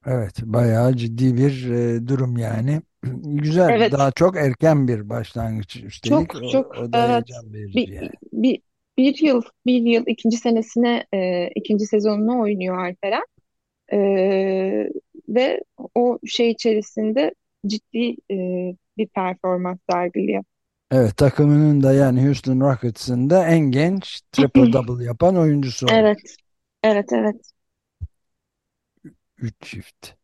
Evet, 0.05 0.41
bayağı 0.43 0.95
ciddi 0.95 1.37
bir 1.37 1.69
e, 1.71 2.07
durum 2.07 2.37
yani. 2.37 2.81
Güzel, 3.23 3.69
Evet. 3.69 3.91
daha 3.91 4.11
çok 4.11 4.37
erken 4.37 4.87
bir 4.87 5.09
başlangıç 5.09 5.75
üstelik. 5.75 6.31
Çok 6.31 6.35
O, 6.43 6.47
çok 6.51 6.77
o 6.77 6.93
da 6.93 7.05
evet 7.05 7.25
bir, 7.73 7.87
yani. 7.87 8.09
bir, 8.33 8.61
bir 8.97 9.17
yıl 9.21 9.41
bir 9.65 9.81
yıl 9.81 10.03
ikinci 10.07 10.37
senesine 10.37 11.05
e, 11.13 11.47
ikinci 11.55 11.85
sezonunu 11.85 12.41
oynuyor 12.41 12.77
Alperen. 12.77 13.23
E, 13.93 14.89
ve 15.29 15.61
o 15.95 16.19
şey 16.27 16.51
içerisinde 16.51 17.33
ciddi 17.67 18.15
e, 18.31 18.35
bir 18.97 19.07
performans 19.07 19.79
sergiliyor. 19.91 20.43
Evet, 20.91 21.17
takımının 21.17 21.83
da 21.83 21.93
yani 21.93 22.25
Houston 22.25 22.59
Rockets'ın 22.59 23.29
da 23.29 23.47
en 23.47 23.59
genç 23.71 24.21
triple 24.31 24.71
double 24.73 25.03
yapan 25.05 25.35
oyuncusu 25.37 25.87
oldu. 25.87 25.93
Evet. 25.93 26.35
Evet 26.83 27.13
evet. 27.13 27.51
Üç 29.37 29.53
çift. 29.61 30.15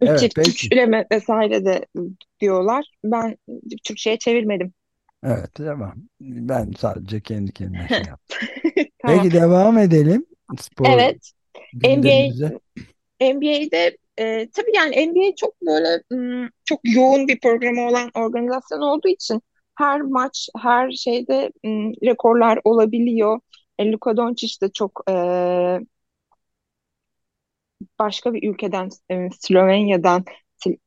Üç 0.00 0.10
Evet, 0.10 0.18
çift 0.18 0.34
peki. 0.36 0.72
üçleme 0.72 1.06
vesaire 1.12 1.64
de 1.64 1.86
diyorlar. 2.40 2.84
Ben 3.04 3.36
Türkçe'ye 3.84 4.18
çevirmedim. 4.18 4.74
Evet, 5.22 5.54
tamam. 5.54 5.94
Ben 6.20 6.72
sadece 6.78 7.20
kendi 7.20 7.52
kendime 7.52 7.88
şey 7.88 8.04
yaptım. 8.06 8.38
Tamam. 8.98 9.26
Peki 9.26 9.32
devam 9.32 9.78
edelim 9.78 10.26
spor 10.58 10.86
Evet. 10.92 11.32
NBA 11.84 12.34
gündemimize. 12.42 12.60
NBA'de 13.20 13.96
e, 14.18 14.48
tabii 14.50 14.76
yani 14.76 15.06
NBA 15.06 15.34
çok 15.36 15.62
böyle 15.62 16.02
çok 16.64 16.80
yoğun 16.84 17.28
bir 17.28 17.40
programı 17.40 17.88
olan 17.88 18.10
organizasyon 18.14 18.80
olduğu 18.80 19.08
için 19.08 19.42
her 19.78 20.00
maç, 20.00 20.48
her 20.62 20.90
şeyde 20.92 21.52
rekorlar 22.04 22.58
olabiliyor. 22.64 23.40
Luka 23.80 24.16
Doncic 24.16 24.60
de 24.62 24.72
çok 24.72 25.02
e, 25.10 25.12
başka 27.98 28.34
bir 28.34 28.50
ülkeden, 28.50 28.88
e, 29.10 29.28
Slovenya'dan 29.40 30.24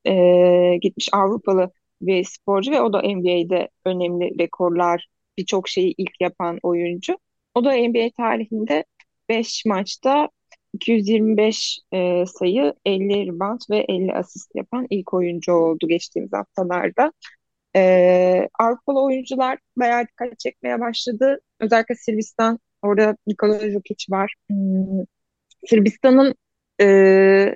e, 0.08 0.78
gitmiş 0.82 1.10
Avrupalı 1.14 1.72
bir 2.02 2.24
sporcu 2.24 2.72
ve 2.72 2.82
o 2.82 2.94
da 2.94 3.02
NBA'de 3.02 3.70
önemli 3.86 4.40
rekorlar, 4.40 5.08
birçok 5.38 5.70
şeyi 5.70 5.94
ilk 5.98 6.22
yapan 6.22 6.60
oyuncu. 6.64 7.18
O 7.56 7.66
da 7.66 7.72
NBA 7.74 8.10
tarihinde 8.18 8.86
5 9.30 9.66
maçta 9.66 10.30
225 10.78 11.80
e, 11.94 12.26
sayı, 12.26 12.74
50 12.86 13.28
rebound 13.28 13.62
ve 13.70 13.86
50 13.90 14.14
asist 14.14 14.56
yapan 14.56 14.88
ilk 14.90 15.14
oyuncu 15.14 15.54
oldu 15.54 15.88
geçtiğimiz 15.88 16.34
haftalarda. 16.34 17.14
E, 17.76 18.50
Avrupalı 18.60 19.04
oyuncular 19.04 19.60
bayağı 19.78 20.08
dikkat 20.08 20.40
çekmeye 20.40 20.80
başladı. 20.80 21.40
Özellikle 21.60 21.96
Sırbistan, 21.96 22.60
orada 22.82 23.18
Nikola 23.28 23.72
Jokic 23.72 24.06
var. 24.10 24.36
Hmm, 24.50 25.06
Sırbistan'ın 25.70 26.36
e, 26.82 27.56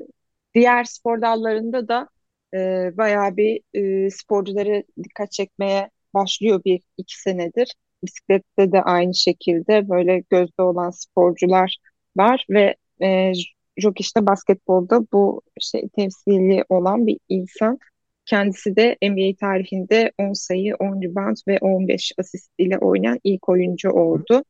diğer 0.55 0.83
spor 0.83 1.21
dallarında 1.21 1.87
da 1.87 2.09
e, 2.53 2.57
bayağı 2.97 3.37
bir 3.37 3.61
e, 3.73 4.09
sporcuları 4.09 4.83
dikkat 5.03 5.31
çekmeye 5.31 5.89
başlıyor 6.13 6.61
bir 6.65 6.81
iki 6.97 7.21
senedir. 7.21 7.75
Bisiklette 8.03 8.71
de 8.71 8.81
aynı 8.81 9.15
şekilde 9.15 9.89
böyle 9.89 10.23
gözde 10.29 10.61
olan 10.61 10.89
sporcular 10.91 11.77
var 12.17 12.45
ve 12.49 12.75
e, 13.03 13.31
Jokic 13.77 14.09
de 14.17 14.27
basketbolda 14.27 15.01
bu 15.13 15.41
şey 15.59 15.89
temsili 15.89 16.63
olan 16.69 17.07
bir 17.07 17.19
insan. 17.29 17.79
Kendisi 18.25 18.75
de 18.75 18.97
NBA 19.03 19.35
tarihinde 19.39 20.11
10 20.17 20.33
sayı, 20.33 20.75
10 20.75 21.01
rebound 21.01 21.37
ve 21.47 21.57
15 21.61 22.11
asist 22.17 22.49
ile 22.57 22.77
oynayan 22.77 23.19
ilk 23.23 23.49
oyuncu 23.49 23.89
oldu. 23.89 24.43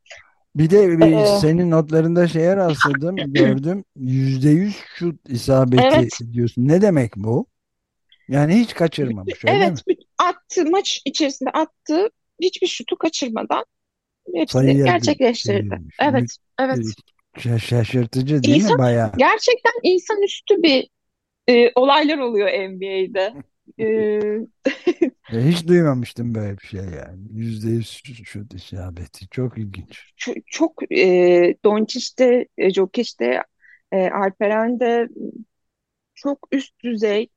Bir 0.55 0.69
de 0.69 0.89
bir 0.89 1.11
Ee, 1.11 1.25
senin 1.25 1.71
notlarında 1.71 2.27
şeye 2.27 2.55
rastladım, 2.55 3.15
gördüm. 3.33 3.83
Yüzde 3.95 4.49
yüz 4.49 4.75
şut 4.95 5.29
isabeti 5.29 5.83
evet, 5.93 6.19
diyorsun. 6.33 6.67
Ne 6.67 6.81
demek 6.81 7.15
bu? 7.15 7.45
Yani 8.29 8.55
hiç 8.55 8.73
kaçırmamış, 8.73 9.45
öyle 9.45 9.57
mi? 9.57 9.63
evet 9.65 9.83
attı 10.17 10.65
maç 10.71 11.01
içerisinde 11.05 11.49
attığı 11.49 12.09
hiçbir 12.41 12.67
şutu 12.67 12.97
kaçırmadan 12.97 13.65
hepsini 14.35 14.61
Sayıya 14.61 14.85
gerçekleştirdi. 14.85 15.79
Evet, 15.99 16.37
evet. 16.59 16.85
Şa- 17.37 17.59
Şaşırtıcı 17.59 18.43
değil 18.43 18.63
mi? 18.63 18.63
İnsan 18.63 18.77
Bayağı. 18.77 19.11
gerçekten 19.17 19.73
insanüstü 19.83 20.63
bir 20.63 20.89
e, 21.49 21.71
olaylar 21.75 22.17
oluyor 22.17 22.47
NBA'de. 22.47 23.33
E, 23.79 24.19
Hiç 25.49 25.67
duymamıştım 25.67 26.35
böyle 26.35 26.57
bir 26.57 26.67
şey 26.67 26.79
yani. 26.79 27.19
Yüzde 27.31 27.69
yüz 27.69 28.01
şut 28.23 28.53
isabeti. 28.53 29.29
Çok 29.29 29.57
ilginç. 29.57 30.13
çok, 30.17 30.35
çok 30.47 30.91
e, 30.91 31.55
Doncic 31.65 32.17
de, 32.19 32.47
e, 32.57 32.71
e, 33.91 34.09
Alperen 34.09 34.79
de 34.79 35.07
çok 36.15 36.47
üst 36.51 36.83
düzey 36.83 37.29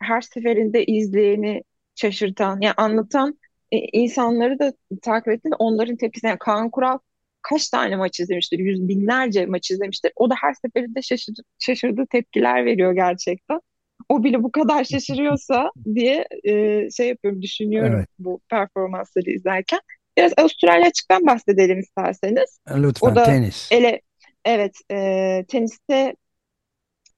her 0.00 0.20
seferinde 0.20 0.84
izleyeni 0.84 1.62
şaşırtan, 1.94 2.60
yani 2.60 2.74
anlatan 2.76 3.38
e, 3.72 3.78
insanları 3.78 4.58
da 4.58 4.72
takip 5.02 5.28
ettim. 5.28 5.52
Onların 5.58 5.96
tepkisine 5.96 6.30
yani 6.30 6.38
Kaan 6.38 6.70
Kural 6.70 6.98
kaç 7.42 7.68
tane 7.68 7.96
maç 7.96 8.20
izlemiştir? 8.20 8.58
Yüz 8.58 8.88
binlerce 8.88 9.46
maç 9.46 9.70
izlemiştir. 9.70 10.12
O 10.16 10.30
da 10.30 10.34
her 10.40 10.54
seferinde 10.54 11.02
şaşırdı, 11.02 11.40
şaşırdığı 11.58 12.06
tepkiler 12.06 12.64
veriyor 12.64 12.92
gerçekten. 12.92 13.60
O 14.08 14.24
bile 14.24 14.42
bu 14.42 14.52
kadar 14.52 14.84
şaşırıyorsa 14.84 15.70
diye 15.94 16.26
e, 16.44 16.90
şey 16.90 17.08
yapıyorum, 17.08 17.42
düşünüyorum 17.42 17.94
Evet. 17.96 18.08
bu 18.18 18.40
performansları 18.50 19.30
izlerken. 19.30 19.80
Biraz 20.16 20.32
Avustralya 20.36 20.86
açıktan 20.86 21.26
bahsedelim 21.26 21.80
isterseniz. 21.80 22.60
O 22.70 22.82
Lütfen 22.82 23.14
da 23.14 23.24
tenis. 23.24 23.72
ele, 23.72 24.00
evet 24.44 24.72
e, 24.90 25.44
teniste 25.48 26.14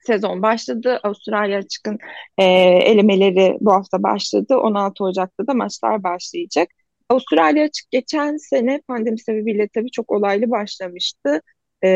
sezon 0.07 0.43
başladı. 0.43 1.01
Avustralya 1.03 1.59
Açık'ın 1.59 1.99
e, 2.39 2.45
elemeleri 2.85 3.57
bu 3.61 3.73
hafta 3.73 4.03
başladı. 4.03 4.57
16 4.57 5.05
Ocak'ta 5.05 5.47
da 5.47 5.55
maçlar 5.55 6.03
başlayacak. 6.03 6.69
Avustralya 7.09 7.65
Açık 7.65 7.91
geçen 7.91 8.37
sene 8.37 8.81
pandemi 8.89 9.19
sebebiyle 9.19 9.69
tabii 9.69 9.91
çok 9.91 10.13
olaylı 10.13 10.51
başlamıştı. 10.51 11.41
E, 11.85 11.89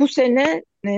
bu 0.00 0.08
sene 0.08 0.64
e, 0.86 0.90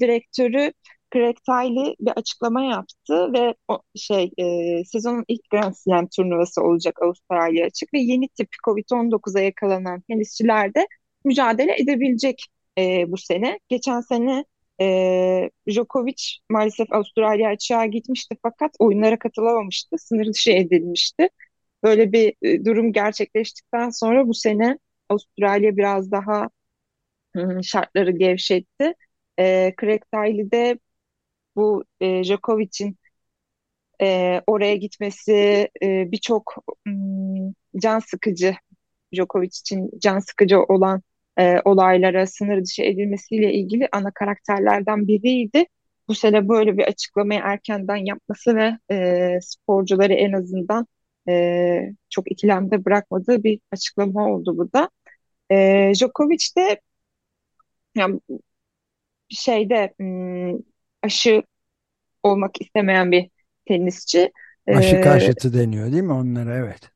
direktörü 0.00 0.72
Craig 1.14 1.36
Tiley 1.46 1.96
bir 2.00 2.10
açıklama 2.10 2.62
yaptı 2.62 3.32
ve 3.32 3.54
o 3.68 3.82
şey 3.96 4.30
e, 4.38 4.84
sezonun 4.84 5.24
ilk 5.28 5.50
Grand 5.50 5.74
Slam 5.74 6.08
turnuvası 6.16 6.62
olacak 6.62 7.02
Avustralya 7.02 7.66
Açık 7.66 7.94
ve 7.94 7.98
yeni 7.98 8.28
tip 8.28 8.48
Covid-19'a 8.66 9.40
yakalanan 9.40 10.00
tenisçiler 10.00 10.74
de 10.74 10.86
mücadele 11.24 11.76
edebilecek 11.78 12.46
e, 12.78 13.12
bu 13.12 13.16
sene. 13.16 13.58
Geçen 13.68 14.00
sene 14.00 14.44
ee, 14.80 15.50
Djokovic 15.70 16.22
maalesef 16.50 16.92
Avustralya 16.92 17.48
açığa 17.50 17.86
gitmişti 17.86 18.36
fakat 18.42 18.70
oyunlara 18.78 19.18
katılamamıştı. 19.18 19.98
Sınır 19.98 20.26
dışı 20.26 20.50
edilmişti. 20.50 21.28
Böyle 21.82 22.12
bir 22.12 22.34
e, 22.42 22.64
durum 22.64 22.92
gerçekleştikten 22.92 23.90
sonra 23.90 24.28
bu 24.28 24.34
sene 24.34 24.78
Avustralya 25.08 25.76
biraz 25.76 26.12
daha 26.12 26.50
şartları 27.62 28.10
gevşetti. 28.10 28.94
Ee, 29.38 29.74
Craig 29.80 30.02
Tiley 30.12 30.50
de 30.50 30.78
bu 31.56 31.84
e, 32.00 32.24
Djokovic'in 32.24 32.98
e, 34.02 34.40
oraya 34.46 34.76
gitmesi 34.76 35.32
e, 35.82 36.12
birçok 36.12 36.54
can 37.82 37.98
sıkıcı 37.98 38.54
Djokovic 39.14 39.48
için 39.48 39.90
can 39.98 40.18
sıkıcı 40.18 40.60
olan 40.62 41.02
e, 41.38 41.60
olaylara 41.64 42.26
sınır 42.26 42.64
dışı 42.64 42.82
edilmesiyle 42.82 43.52
ilgili 43.52 43.88
ana 43.92 44.10
karakterlerden 44.14 45.08
biriydi. 45.08 45.64
Bu 46.08 46.14
sene 46.14 46.48
böyle 46.48 46.78
bir 46.78 46.84
açıklamayı 46.84 47.40
erkenden 47.44 47.96
yapması 47.96 48.56
ve 48.56 48.78
e, 48.90 49.38
sporcuları 49.42 50.12
en 50.14 50.32
azından 50.32 50.86
e, 51.28 51.92
çok 52.10 52.30
ikilemde 52.32 52.84
bırakmadığı 52.84 53.44
bir 53.44 53.60
açıklama 53.72 54.28
oldu 54.28 54.58
bu 54.58 54.72
da. 54.72 54.90
E, 55.52 55.92
Djokovic 55.94 56.56
de 56.56 56.80
yani 57.94 58.20
şeyde 59.28 59.94
hmm, 59.98 60.60
aşı 61.02 61.42
olmak 62.22 62.60
istemeyen 62.60 63.12
bir 63.12 63.30
tenisçi. 63.68 64.32
Aşı 64.68 64.96
E, 64.96 65.00
karşıtı 65.00 65.54
deniyor 65.54 65.92
değil 65.92 66.02
mi 66.02 66.12
onlara? 66.12 66.56
Evet. 66.56 66.90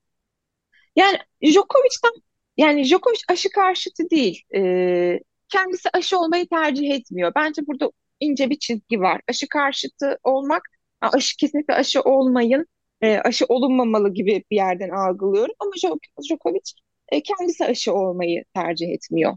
Yani 0.97 1.19
Djokovic'ten 1.45 2.13
yani 2.57 2.85
Djokovic 2.85 3.21
aşı 3.29 3.51
karşıtı 3.51 4.11
değil. 4.11 4.43
Ee, 4.55 5.21
kendisi 5.49 5.89
aşı 5.93 6.19
olmayı 6.19 6.49
tercih 6.49 6.91
etmiyor. 6.91 7.33
Bence 7.37 7.63
burada 7.67 7.91
ince 8.21 8.51
bir 8.51 8.59
çizgi 8.59 9.01
var. 9.01 9.21
Aşı 9.29 9.49
karşıtı 9.49 10.19
olmak, 10.23 10.63
"Aa, 11.01 11.09
aşı 11.13 11.37
kesinlikle 11.37 11.75
aşı 11.75 12.03
olmayın, 12.03 12.67
e, 13.03 13.19
aşı 13.19 13.45
olunmamalı 13.49 14.15
gibi 14.15 14.45
bir 14.51 14.57
yerden 14.57 14.89
algılıyorum. 14.89 15.55
Ama 15.59 15.71
Jo- 15.71 15.99
Djokovic 16.23 16.73
e, 17.09 17.23
kendisi 17.23 17.65
aşı 17.65 17.95
olmayı 17.95 18.45
tercih 18.55 18.89
etmiyor. 18.89 19.37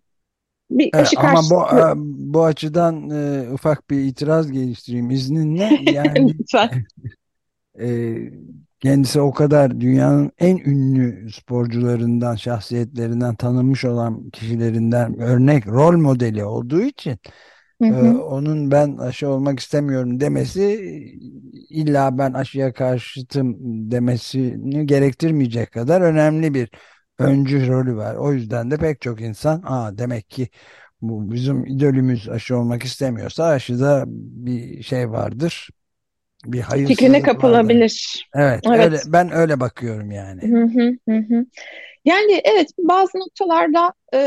Bir 0.70 0.90
aşı 0.94 1.20
ama 1.20 1.42
bu 1.52 1.78
e, 1.78 1.94
bu 2.34 2.44
açıdan 2.44 3.10
e, 3.10 3.52
ufak 3.52 3.90
bir 3.90 4.00
itiraz 4.00 4.52
geliştireyim 4.52 5.12
izninle. 5.12 5.70
Yani 5.94 6.34
lütfen. 6.40 6.70
e, 7.80 8.16
kendisi 8.80 9.22
o 9.22 9.32
kadar 9.32 9.82
dünyanın 9.82 10.32
en 10.40 10.58
ünlü 10.58 11.32
sporcularından, 11.32 12.36
şahsiyetlerinden 12.36 13.36
tanınmış 13.36 13.86
olan 13.86 14.30
kişilerinden 14.30 15.20
örnek 15.20 15.68
rol 15.68 15.98
modeli 15.98 16.46
olduğu 16.46 16.82
için 16.82 17.18
Hı 17.82 17.86
hı. 17.88 18.22
onun 18.30 18.72
ben 18.72 18.98
aşı 18.98 19.30
olmak 19.30 19.60
istemiyorum 19.60 20.20
demesi 20.20 20.62
illa 21.70 22.18
ben 22.18 22.34
aşıya 22.34 22.74
karşıtım 22.74 23.56
demesini 23.92 24.86
gerektirmeyecek 24.86 25.72
kadar 25.72 26.02
önemli 26.02 26.54
bir 26.54 26.70
öncü 27.20 27.68
rolü 27.68 27.96
var. 27.96 28.16
O 28.16 28.34
yüzden 28.34 28.72
de 28.72 28.78
pek 28.78 29.02
çok 29.02 29.22
insan 29.22 29.62
Aa, 29.66 29.98
demek 29.98 30.30
ki 30.30 30.50
bu 31.02 31.32
bizim 31.32 31.66
idolümüz 31.66 32.30
aşı 32.30 32.58
olmak 32.58 32.84
istemiyorsa 32.84 33.46
aşıda 33.46 34.04
bir 34.08 34.84
şey 34.84 35.12
vardır. 35.12 35.70
Bir 36.46 36.62
Fikrine 36.88 37.22
hayırsızlık 37.22 37.36
vardır. 37.36 37.82
kapılabilir. 37.82 38.30
Evet, 38.36 38.70
öyle 38.74 39.02
Evet. 39.02 39.06
ben 39.06 39.32
öyle 39.34 39.60
bakıyorum 39.60 40.12
yani. 40.12 40.44
Hı 40.44 40.64
hı 40.66 40.98
hı. 41.10 41.46
Yani 42.06 42.42
evet 42.46 42.70
bazı 42.80 43.20
noktalarda 43.20 43.94
e, 44.14 44.18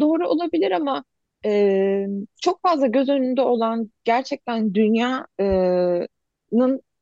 doğru 0.00 0.28
olabilir 0.28 0.70
ama 0.72 1.04
e, 1.44 2.06
çok 2.42 2.62
fazla 2.62 2.86
göz 2.86 3.08
önünde 3.08 3.42
olan 3.42 3.90
gerçekten 4.04 4.74
dünyanın 4.74 6.08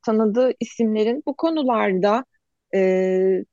tanıdığı 0.07 0.53
isimlerin 0.61 1.23
bu 1.27 1.37
konularda 1.37 2.25
e, 2.75 3.45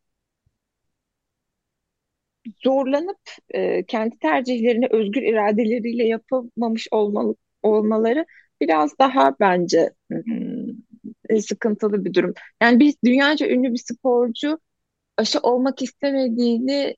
zorlanıp 2.63 3.19
e, 3.49 3.85
kendi 3.85 4.19
tercihlerini 4.19 4.87
özgür 4.91 5.21
iradeleriyle 5.21 6.03
yapamamış 6.07 6.87
olmalı, 6.91 7.35
olmaları 7.63 8.25
biraz 8.61 8.99
daha 8.99 9.35
bence 9.39 9.93
e, 11.29 11.41
sıkıntılı 11.41 12.05
bir 12.05 12.13
durum. 12.13 12.33
Yani 12.61 12.79
bir 12.79 12.95
dünyaca 13.05 13.47
ünlü 13.47 13.73
bir 13.73 13.77
sporcu 13.77 14.59
aşı 15.17 15.39
olmak 15.39 15.81
istemediğini 15.81 16.95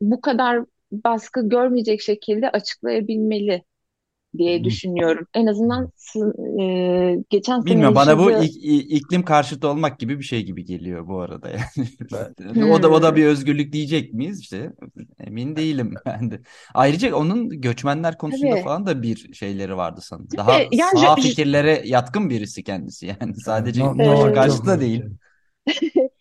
bu 0.00 0.20
kadar 0.20 0.64
baskı 0.92 1.48
görmeyecek 1.48 2.02
şekilde 2.02 2.50
açıklayabilmeli 2.50 3.62
diye 4.38 4.64
düşünüyorum. 4.64 5.26
En 5.34 5.46
azından 5.46 5.92
e, 6.60 7.24
geçen 7.30 7.60
sene 7.60 7.66
Bilmiyorum 7.66 7.94
bana 7.94 8.18
bu 8.18 8.30
yaşadığı 8.30 8.44
ik- 8.44 8.86
iklim 8.88 9.24
karşıtı 9.24 9.68
olmak 9.68 9.98
gibi 10.00 10.18
bir 10.18 10.24
şey 10.24 10.42
gibi 10.44 10.64
geliyor 10.64 11.06
bu 11.08 11.20
arada 11.20 11.48
yani. 11.50 11.88
O 12.72 12.82
da 12.82 12.90
o 12.90 13.02
da 13.02 13.16
bir 13.16 13.26
özgürlük 13.26 13.72
diyecek 13.72 14.12
miyiz 14.14 14.40
işte 14.40 14.72
emin 15.18 15.56
değilim 15.56 15.94
ben 16.06 16.30
de. 16.30 16.40
Ayrıca 16.74 17.16
onun 17.16 17.48
göçmenler 17.60 18.18
konusunda 18.18 18.56
Tabii. 18.56 18.64
falan 18.64 18.86
da 18.86 19.02
bir 19.02 19.34
şeyleri 19.34 19.76
vardı 19.76 20.00
sanırım. 20.02 20.28
Tabii. 20.36 20.36
Daha 20.36 20.68
Ya 20.72 20.86
sağ 20.94 21.14
fikirlere 21.16 21.82
yatkın 21.84 22.30
birisi 22.30 22.64
kendisi 22.64 23.06
yani 23.06 23.34
sadece 23.36 23.80
No- 23.80 24.04
Novak 24.04 24.34
karşıtı 24.34 24.66
da 24.66 24.80
değil. 24.80 25.04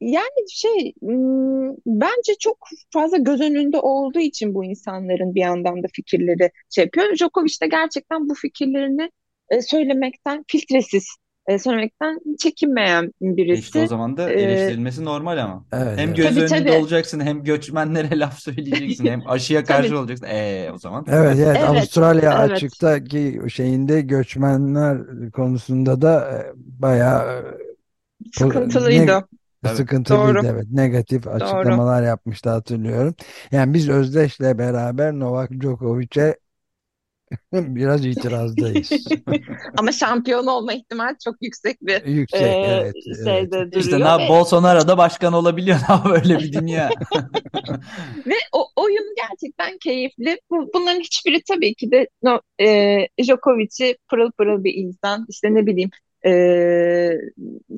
Yani 0.00 0.50
şey 0.50 0.94
bence 1.86 2.34
çok 2.40 2.58
fazla 2.92 3.16
göz 3.16 3.40
önünde 3.40 3.80
olduğu 3.80 4.18
için 4.20 4.54
bu 4.54 4.64
insanların 4.64 5.34
bir 5.34 5.40
yandan 5.40 5.82
da 5.82 5.86
fikirleri 5.94 6.50
şey 6.70 6.84
yapıyor. 6.84 7.16
Djokovic 7.16 7.60
de 7.62 7.66
gerçekten 7.66 8.28
bu 8.28 8.34
fikirlerini 8.34 9.10
e, 9.50 9.62
söylemekten 9.62 10.44
filtresiz 10.48 11.06
e, 11.48 11.58
söylemekten 11.58 12.18
çekinmeyen 12.38 13.12
E 13.50 13.58
işte 13.58 13.78
o 13.78 13.86
birisi. 13.86 13.86
zaman 13.86 14.16
da 14.16 14.30
eleştirilmesi 14.30 15.04
normal 15.04 15.38
ama. 15.38 15.66
Evet, 15.72 15.98
Hem 15.98 16.14
göz 16.14 16.36
tabii 16.36 16.40
önünde 16.40 16.70
tabii. 16.70 16.72
olacaksın 16.72 17.20
hem 17.20 17.44
göçmenlere 17.44 18.18
laf 18.18 18.38
söyleyeceksin 18.38 19.06
hem 19.06 19.22
aşıya 19.28 19.64
karşı 19.64 19.98
olacaksın. 19.98 20.26
E 20.26 20.70
o 20.74 20.78
zaman. 20.78 21.04
Evet, 21.08 21.36
evet. 21.38 21.56
Evet, 21.56 21.68
Avustralya 21.68 22.32
evet. 22.32 22.52
açıktaki 22.52 23.40
şeyinde 23.48 24.00
göçmenler 24.00 24.98
konusunda 25.32 26.02
da 26.02 26.42
bayağı 26.56 27.44
Sıkıntılıydı. 28.32 29.06
ne- 29.06 29.37
Tabii. 29.62 29.76
sıkıntılıydı. 29.76 30.34
Doğru. 30.34 30.46
Evet, 30.46 30.66
negatif 30.70 31.24
Doğru. 31.24 31.34
açıklamalar 31.34 32.02
yapmıştı 32.02 32.50
hatırlıyorum. 32.50 33.14
Yani 33.52 33.74
biz 33.74 33.88
Özdeş'le 33.88 34.40
beraber 34.40 35.12
Novak 35.12 35.50
Djokovic'e 35.50 36.36
biraz 37.52 38.06
itirazdayız. 38.06 38.90
Ama 39.78 39.92
şampiyon 39.92 40.46
olma 40.46 40.72
ihtimali 40.72 41.16
çok 41.24 41.36
yüksek 41.42 41.82
bir 41.82 42.04
Yüksek, 42.04 42.42
e, 42.42 42.46
evet, 42.46 42.94
evet. 43.06 43.24
şeyde 43.24 43.78
İşte 43.78 43.92
duruyor 43.92 44.18
ne 44.18 44.24
ve 44.24 44.28
Bolsonaro 44.28 44.88
da 44.88 44.98
başkan 44.98 45.32
olabiliyor. 45.32 45.78
Ne 45.88 46.10
böyle 46.10 46.38
bir 46.38 46.52
dünya. 46.52 46.90
Ve 48.26 48.34
o 48.52 48.68
oyun 48.76 49.14
gerçekten 49.16 49.78
keyifli. 49.78 50.40
Bu, 50.50 50.70
bunların 50.74 51.00
hiçbiri 51.00 51.42
tabii 51.48 51.74
ki 51.74 51.90
de 51.90 52.08
no, 52.22 52.40
e, 52.60 52.98
Djokovic'i 53.22 53.96
pırıl 54.10 54.30
pırıl 54.32 54.64
bir 54.64 54.74
insan, 54.74 55.26
işte 55.28 55.54
ne 55.54 55.66
bileyim 55.66 55.90
e, 56.26 57.10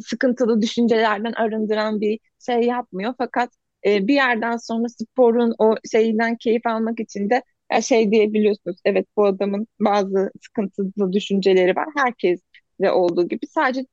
sıkıntılı 0.06 0.62
düşüncelerden 0.62 1.32
arındıran 1.32 2.00
bir 2.00 2.20
şey 2.46 2.60
yapmıyor. 2.62 3.14
Fakat 3.18 3.50
e, 3.86 4.06
bir 4.08 4.14
yerden 4.14 4.56
sonra 4.56 4.88
sporun 4.88 5.54
o 5.58 5.74
şeyinden 5.92 6.36
keyif 6.36 6.66
almak 6.66 7.00
için 7.00 7.30
de 7.30 7.42
ya 7.72 7.82
şey 7.82 8.10
diyebiliyorsunuz. 8.12 8.76
Evet 8.84 9.06
bu 9.16 9.26
adamın 9.26 9.66
bazı 9.80 10.30
sıkıntılı 10.42 11.12
düşünceleri 11.12 11.76
var. 11.76 11.86
Herkes 11.96 12.40
de 12.82 12.90
olduğu 12.92 13.28
gibi. 13.28 13.46
Sadece 13.46 13.86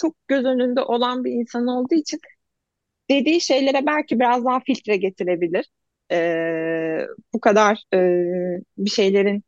çok 0.00 0.16
göz 0.28 0.44
önünde 0.44 0.82
olan 0.82 1.24
bir 1.24 1.32
insan 1.32 1.66
olduğu 1.66 1.94
için 1.94 2.20
dediği 3.10 3.40
şeylere 3.40 3.86
belki 3.86 4.20
biraz 4.20 4.44
daha 4.44 4.60
filtre 4.60 4.96
getirebilir. 4.96 5.70
Ee, 6.12 7.06
bu 7.34 7.40
kadar 7.40 7.82
e, 7.94 7.98
bir 8.78 8.90
şeylerin 8.90 9.42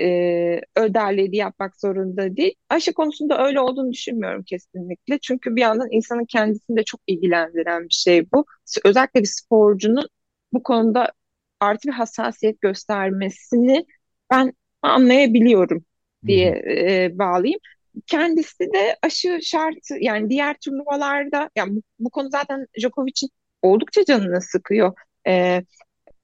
e, 0.00 0.60
önderliğini 0.76 1.36
yapmak 1.36 1.80
zorunda 1.80 2.36
değil. 2.36 2.54
Aşı 2.68 2.92
konusunda 2.94 3.46
öyle 3.46 3.60
olduğunu 3.60 3.92
düşünmüyorum 3.92 4.42
kesinlikle. 4.42 5.18
Çünkü 5.18 5.56
bir 5.56 5.60
yandan 5.60 5.88
insanın 5.90 6.24
kendisini 6.24 6.76
de 6.76 6.84
çok 6.84 7.00
ilgilendiren 7.06 7.82
bir 7.84 7.94
şey 7.94 8.32
bu. 8.32 8.46
Özellikle 8.84 9.20
bir 9.20 9.26
sporcunun 9.26 10.08
bu 10.52 10.62
konuda 10.62 11.12
artı 11.60 11.88
bir 11.88 11.92
hassasiyet 11.92 12.60
göstermesini 12.60 13.86
ben 14.30 14.52
anlayabiliyorum 14.82 15.84
diye 16.26 16.48
e, 16.68 17.18
bağlayayım. 17.18 17.60
Kendisi 18.06 18.72
de 18.72 18.96
aşı 19.02 19.38
şartı 19.42 19.94
yani 20.00 20.30
diğer 20.30 20.56
turnuvalarda 20.64 21.50
yani 21.56 21.76
bu, 21.76 21.82
bu 21.98 22.10
konu 22.10 22.30
zaten 22.30 22.66
Djokovic'in 22.80 23.30
oldukça 23.62 24.04
canını 24.04 24.40
sıkıyor. 24.40 24.92
Ee, 25.26 25.62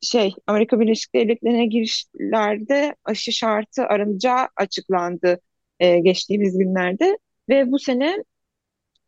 şey 0.01 0.35
Amerika 0.47 0.81
Birleşik 0.81 1.15
Devletleri'ne 1.15 1.67
girişlerde 1.67 2.97
aşı 3.05 3.33
şartı 3.33 3.83
aranacağı 3.83 4.49
açıklandı 4.57 5.41
e, 5.81 5.99
geçtiğimiz 5.99 6.59
günlerde 6.59 7.19
ve 7.49 7.73
bu 7.73 7.79
sene 7.79 8.25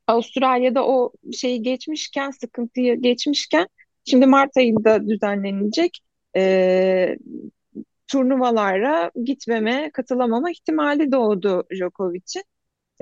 Avustralya'da 0.07 0.87
o 0.87 1.13
şeyi 1.33 1.63
geçmişken 1.63 2.31
sıkıntıyı 2.31 3.03
geçmişken 3.03 3.69
şimdi 4.05 4.27
Mart 4.27 4.57
ayında 4.57 5.09
düzenlenecek 5.09 6.01
e, 6.37 7.17
turnuvalara 8.09 9.11
gitmeme, 9.25 9.91
katılamama 9.95 10.51
ihtimali 10.51 11.13
doğdu 11.13 11.65
Djokovic'in. 11.75 12.43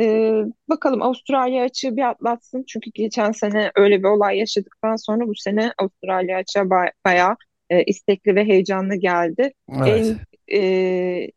Ee, 0.01 0.43
bakalım 0.69 1.03
Avustralya 1.03 1.65
açığı 1.65 1.97
bir 1.97 2.03
atlatsın. 2.11 2.65
Çünkü 2.69 2.91
geçen 2.95 3.33
sene 3.33 3.73
öyle 3.77 3.99
bir 3.99 4.09
olay 4.09 4.39
yaşadıktan 4.39 4.97
sonra 4.97 5.29
bu 5.29 5.35
sene 5.35 5.73
Avustralya 5.79 6.39
açığa 6.39 6.63
ba- 6.63 6.93
bayağı 7.07 7.37
e, 7.71 7.83
istekli 7.85 8.35
ve 8.35 8.45
heyecanlı 8.45 8.95
geldi. 8.95 9.53
Evet. 9.69 10.17
En 10.51 10.57
e, 10.59 11.31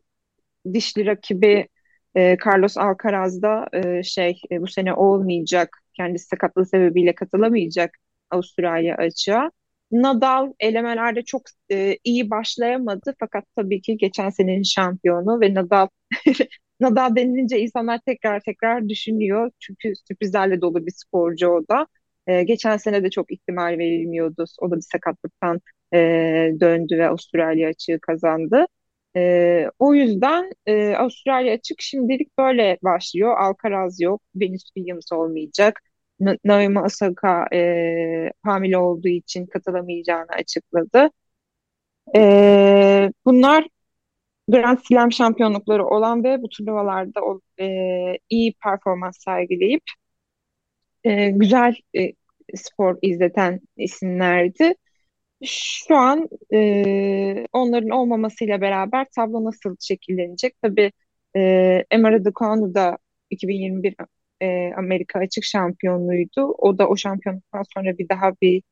dişli 0.72 1.06
rakibi 1.06 1.68
e, 2.16 2.36
Carlos 2.46 2.76
Alcaraz 2.76 3.42
da 3.42 3.66
e, 3.72 4.02
şey 4.02 4.40
e, 4.50 4.60
bu 4.62 4.66
sene 4.66 4.94
olmayacak. 4.94 5.78
Kendisi 5.96 6.26
sakatlığı 6.26 6.66
sebebiyle 6.66 7.14
katılamayacak 7.14 7.90
Avustralya 8.30 8.96
açığa. 8.96 9.50
Nadal 9.92 10.52
elemelerde 10.60 11.22
çok 11.22 11.42
e, 11.72 11.98
iyi 12.04 12.30
başlayamadı 12.30 13.14
fakat 13.20 13.44
tabii 13.56 13.80
ki 13.80 13.96
geçen 13.96 14.30
senenin 14.30 14.62
şampiyonu 14.62 15.40
ve 15.40 15.54
Nadal 15.54 15.88
Nadal 16.80 17.16
denilince 17.16 17.60
insanlar 17.60 18.00
tekrar 18.06 18.40
tekrar 18.40 18.88
düşünüyor. 18.88 19.50
Çünkü 19.60 19.92
sürprizlerle 20.08 20.60
dolu 20.60 20.86
bir 20.86 20.92
sporcu 20.96 21.48
o 21.48 21.68
da. 21.68 21.86
Ee, 22.26 22.42
geçen 22.42 22.76
sene 22.76 23.02
de 23.04 23.10
çok 23.10 23.32
ihtimal 23.32 23.78
verilmiyordu. 23.78 24.44
O 24.60 24.70
da 24.70 24.76
bir 24.76 24.80
sakatlıktan 24.80 25.60
e, 25.94 25.98
döndü 26.60 26.98
ve 26.98 27.08
Avustralya 27.08 27.68
açığı 27.68 27.98
kazandı. 28.02 28.66
Ee, 29.16 29.66
o 29.78 29.94
yüzden 29.94 30.52
e, 30.66 30.94
Avustralya 30.96 31.54
açık 31.54 31.80
şimdilik 31.80 32.38
böyle 32.38 32.78
başlıyor. 32.82 33.36
Alcaraz 33.38 34.00
yok, 34.00 34.22
Venus 34.36 34.64
Williams 34.64 35.12
olmayacak. 35.12 35.80
Na- 36.20 36.36
Naomi 36.44 36.80
Osaka 36.80 37.46
e, 37.52 38.32
hamile 38.42 38.78
olduğu 38.78 39.08
için 39.08 39.46
katılamayacağını 39.46 40.28
açıkladı. 40.30 41.10
Ee, 42.16 43.10
bunlar 43.24 43.66
Grand 44.48 44.78
Slam 44.78 45.12
şampiyonlukları 45.12 45.86
olan 45.86 46.24
ve 46.24 46.42
bu 46.42 46.48
turnuvalarda 46.48 47.20
e, 47.60 47.66
iyi 48.30 48.54
performans 48.64 49.18
sergileyip 49.24 49.82
e, 51.04 51.30
güzel 51.30 51.74
e, 51.98 52.12
spor 52.54 52.98
izleten 53.02 53.60
isimlerdi. 53.76 54.74
Şu 55.44 55.96
an 55.96 56.28
e, 56.54 57.46
onların 57.52 57.90
olmamasıyla 57.90 58.60
beraber 58.60 59.06
tablo 59.16 59.44
nasıl 59.44 59.76
şekillenecek? 59.80 60.54
Tabii 60.62 60.92
e, 61.36 61.40
Emma 61.90 62.12
Raducanu 62.12 62.74
da 62.74 62.98
2021 63.30 63.96
e, 64.42 64.72
Amerika 64.76 65.18
açık 65.18 65.44
şampiyonluğuydu. 65.44 66.42
O 66.58 66.78
da 66.78 66.88
o 66.88 66.96
şampiyonluktan 66.96 67.64
sonra 67.74 67.98
bir 67.98 68.08
daha 68.08 68.32
bir 68.42 68.62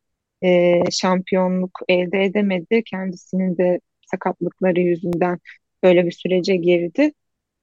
e, 0.45 0.81
şampiyonluk 0.91 1.81
elde 1.89 2.25
edemedi. 2.25 2.83
Kendisinin 2.85 3.59
de 3.59 3.81
sakatlıkları 4.11 4.81
yüzünden 4.81 5.39
böyle 5.83 6.07
bir 6.07 6.13
sürece 6.13 6.57
girdi. 6.57 7.13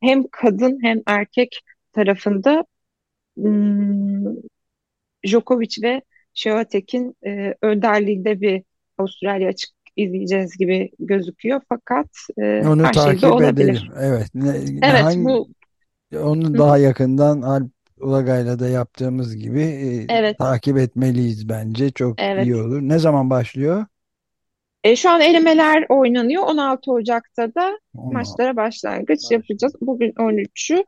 Hem 0.02 0.24
kadın 0.32 0.80
hem 0.84 1.02
erkek 1.08 1.60
tarafında 1.94 2.66
hmm, 3.38 4.36
Djokovic 5.28 5.84
ve 5.84 6.02
Świątek'in 6.34 7.16
e, 7.26 7.56
önderliğinde 7.62 8.42
bir 8.42 8.64
Avustralya 8.98 9.50
açık 9.50 9.70
izleyeceğiz 9.96 10.58
gibi 10.58 10.90
gözüküyor. 11.00 11.62
Fakat 11.70 12.08
e, 12.38 12.62
Onu 12.68 12.84
her 12.84 12.94
şey 12.94 13.04
takip 13.04 13.24
olabilir. 13.24 13.64
edelim. 13.64 13.82
Evet. 14.00 14.28
Ne, 14.34 14.50
Evet 14.82 15.04
hangi, 15.04 15.26
bu 15.26 15.50
onu 16.16 16.50
Hı. 16.50 16.58
daha 16.58 16.78
yakından 16.78 17.42
Alp 17.42 17.72
Ulagay'la 18.00 18.60
da 18.60 18.70
yaptığımız 18.70 19.36
gibi 19.36 19.62
e, 19.62 20.06
evet 20.10 20.38
takip 20.38 20.78
etmeliyiz 20.78 21.50
bence. 21.50 21.92
Çok 21.92 22.22
evet. 22.22 22.46
iyi 22.46 22.56
olur. 22.56 22.82
Ne 22.82 23.00
zaman 23.00 23.30
başlıyor? 23.30 23.86
E, 24.84 24.96
şu 24.96 25.10
an 25.10 25.22
elemeler 25.22 25.86
oynanıyor. 25.90 26.44
16 26.44 26.92
Ocak'ta 26.92 27.56
da 27.56 27.80
Onu 27.98 28.14
maçlara 28.14 28.56
başlangıç 28.56 29.10
başlıyor. 29.10 29.42
yapacağız. 29.42 29.74
Bugün 29.82 30.12
13'ü. 30.12 30.84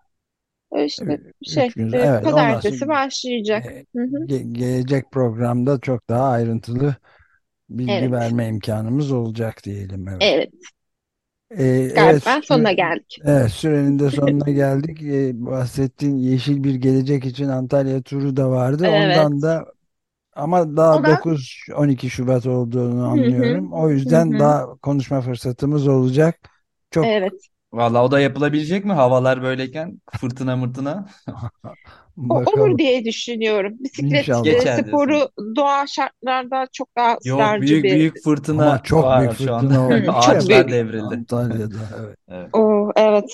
E, 1.07 1.17
işte 1.41 1.63
şey 1.65 1.73
gün. 1.75 1.93
e, 1.93 1.99
Evet, 1.99 2.34
ondan 2.34 2.60
pazartesi 2.62 2.88
sonra 2.88 2.88
başlayacak. 2.88 3.65
e, 3.65 3.86
Hı 3.95 4.01
hı. 4.03 4.27
ge- 4.27 4.53
gelecek 4.53 5.12
programda 5.12 5.79
çok 5.81 6.10
daha 6.10 6.29
ayrıntılı 6.29 6.95
bilgi 7.69 8.12
Evet. 8.12 8.13
verme 8.13 8.47
imkanımız 8.49 9.12
olacak 9.12 9.65
diyelim. 9.65 10.07
Evet. 10.10 10.29
Evet. 10.29 10.51
E, 11.51 11.63
evet, 11.95 12.23
Galiba 12.23 12.41
sonuna 12.41 12.71
sü- 12.71 12.73
geldik. 12.73 13.23
evet, 13.25 13.51
sürenin 13.51 13.99
de 13.99 14.10
sonuna 14.12 14.49
geldik. 14.51 15.01
E, 15.03 15.45
bahsettiğin 15.45 16.17
Yeşil 16.17 16.63
Bir 16.63 16.75
Gelecek 16.75 17.25
için 17.25 17.47
Antalya 17.47 18.01
turu 18.01 18.38
da 18.38 18.49
vardı. 18.51 18.88
Evet. 18.88 19.29
Ondan 19.29 19.41
da 19.41 19.65
Ama 20.36 20.77
daha 20.77 20.97
O 20.97 21.05
da 21.05 21.17
9-12 21.17 22.12
Şubat 22.12 22.47
olduğunu 22.47 23.07
hı 23.15 23.21
hı, 23.38 23.57
anlıyorum. 23.57 23.73
O 23.73 23.89
hı 24.05 24.12
yüzden 24.12 24.39
hı. 24.39 24.39
daha 24.39 24.77
konuşma 24.77 25.21
fırsatımız 25.21 25.88
olacak. 25.89 26.39
Çok 26.91 27.12
Evet. 27.12 27.49
Valla 27.73 28.03
o 28.03 28.12
da 28.12 28.19
yapılabilecek 28.19 28.86
mi? 28.86 28.93
Havalar 28.93 29.41
böyleyken 29.43 30.01
fırtına 30.19 30.55
mırtına. 30.55 31.05
O 32.29 32.36
olur 32.45 32.77
diye 32.77 33.05
düşünüyorum. 33.05 33.73
Bisiklet 33.79 34.27
İnşallah. 34.27 34.45
e, 34.45 34.51
Geçer 34.53 34.77
sporu 34.88 35.10
diyorsun. 35.10 35.31
doğa 35.55 35.88
şartlarda 35.88 36.67
çok 36.73 36.89
daha 36.97 37.17
Yok 37.23 37.41
ısrarcı 37.41 37.62
büyük 37.62 37.84
bir. 37.84 37.91
büyük 37.91 38.17
Ama 38.57 38.79
fırtına 38.81 38.84
çok 38.84 39.15
büyük 39.15 39.31
var 39.31 39.36
şu 39.36 39.55
anda. 39.55 39.73
fırtına 39.73 39.88
oldu. 39.88 40.15
Çok 40.19 40.47
Ağaçlar 40.47 40.47
büyük. 40.47 40.69
devrildi. 40.69 41.15
Antalya'da 41.15 41.77
evet. 41.99 42.17
Evet. 42.29 42.49
O, 42.53 42.91
evet. 42.95 43.31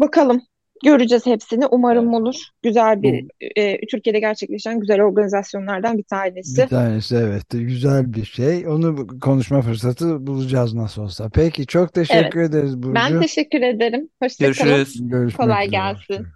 Bakalım. 0.00 0.42
Göreceğiz 0.84 1.26
hepsini. 1.26 1.66
Umarım 1.66 2.08
Evet. 2.08 2.14
olur. 2.14 2.34
Güzel 2.62 3.02
bir 3.02 3.24
e, 3.56 3.86
Türkiye'de 3.86 4.20
gerçekleşen 4.20 4.80
güzel 4.80 5.00
organizasyonlardan 5.02 5.98
bir 5.98 6.04
bir 6.04 6.04
tanesi. 6.04 6.66
tanesi 6.66 7.16
evet 7.16 7.44
güzel 7.50 8.12
bir 8.14 8.24
şey. 8.24 8.68
Onu 8.68 9.06
konuşma 9.20 9.62
fırsatı 9.62 10.26
bulacağız 10.26 10.74
nasıl 10.74 11.02
olsa. 11.02 11.30
Peki 11.34 11.66
çok 11.66 11.96
Evet. 12.10 12.34
teşekkür 12.34 12.40
ederiz 12.40 12.82
Ben 12.94 13.14
Burcu. 13.14 13.18
teşekkür 13.18 13.62
ederim. 13.62 14.08
Hoşça 14.22 14.50
kalın. 14.50 14.86
Görüşürüz. 14.86 15.08
Görüşmek 15.08 15.36
Kolay 15.36 15.66
üzere. 15.66 15.66
gelsin. 15.66 16.34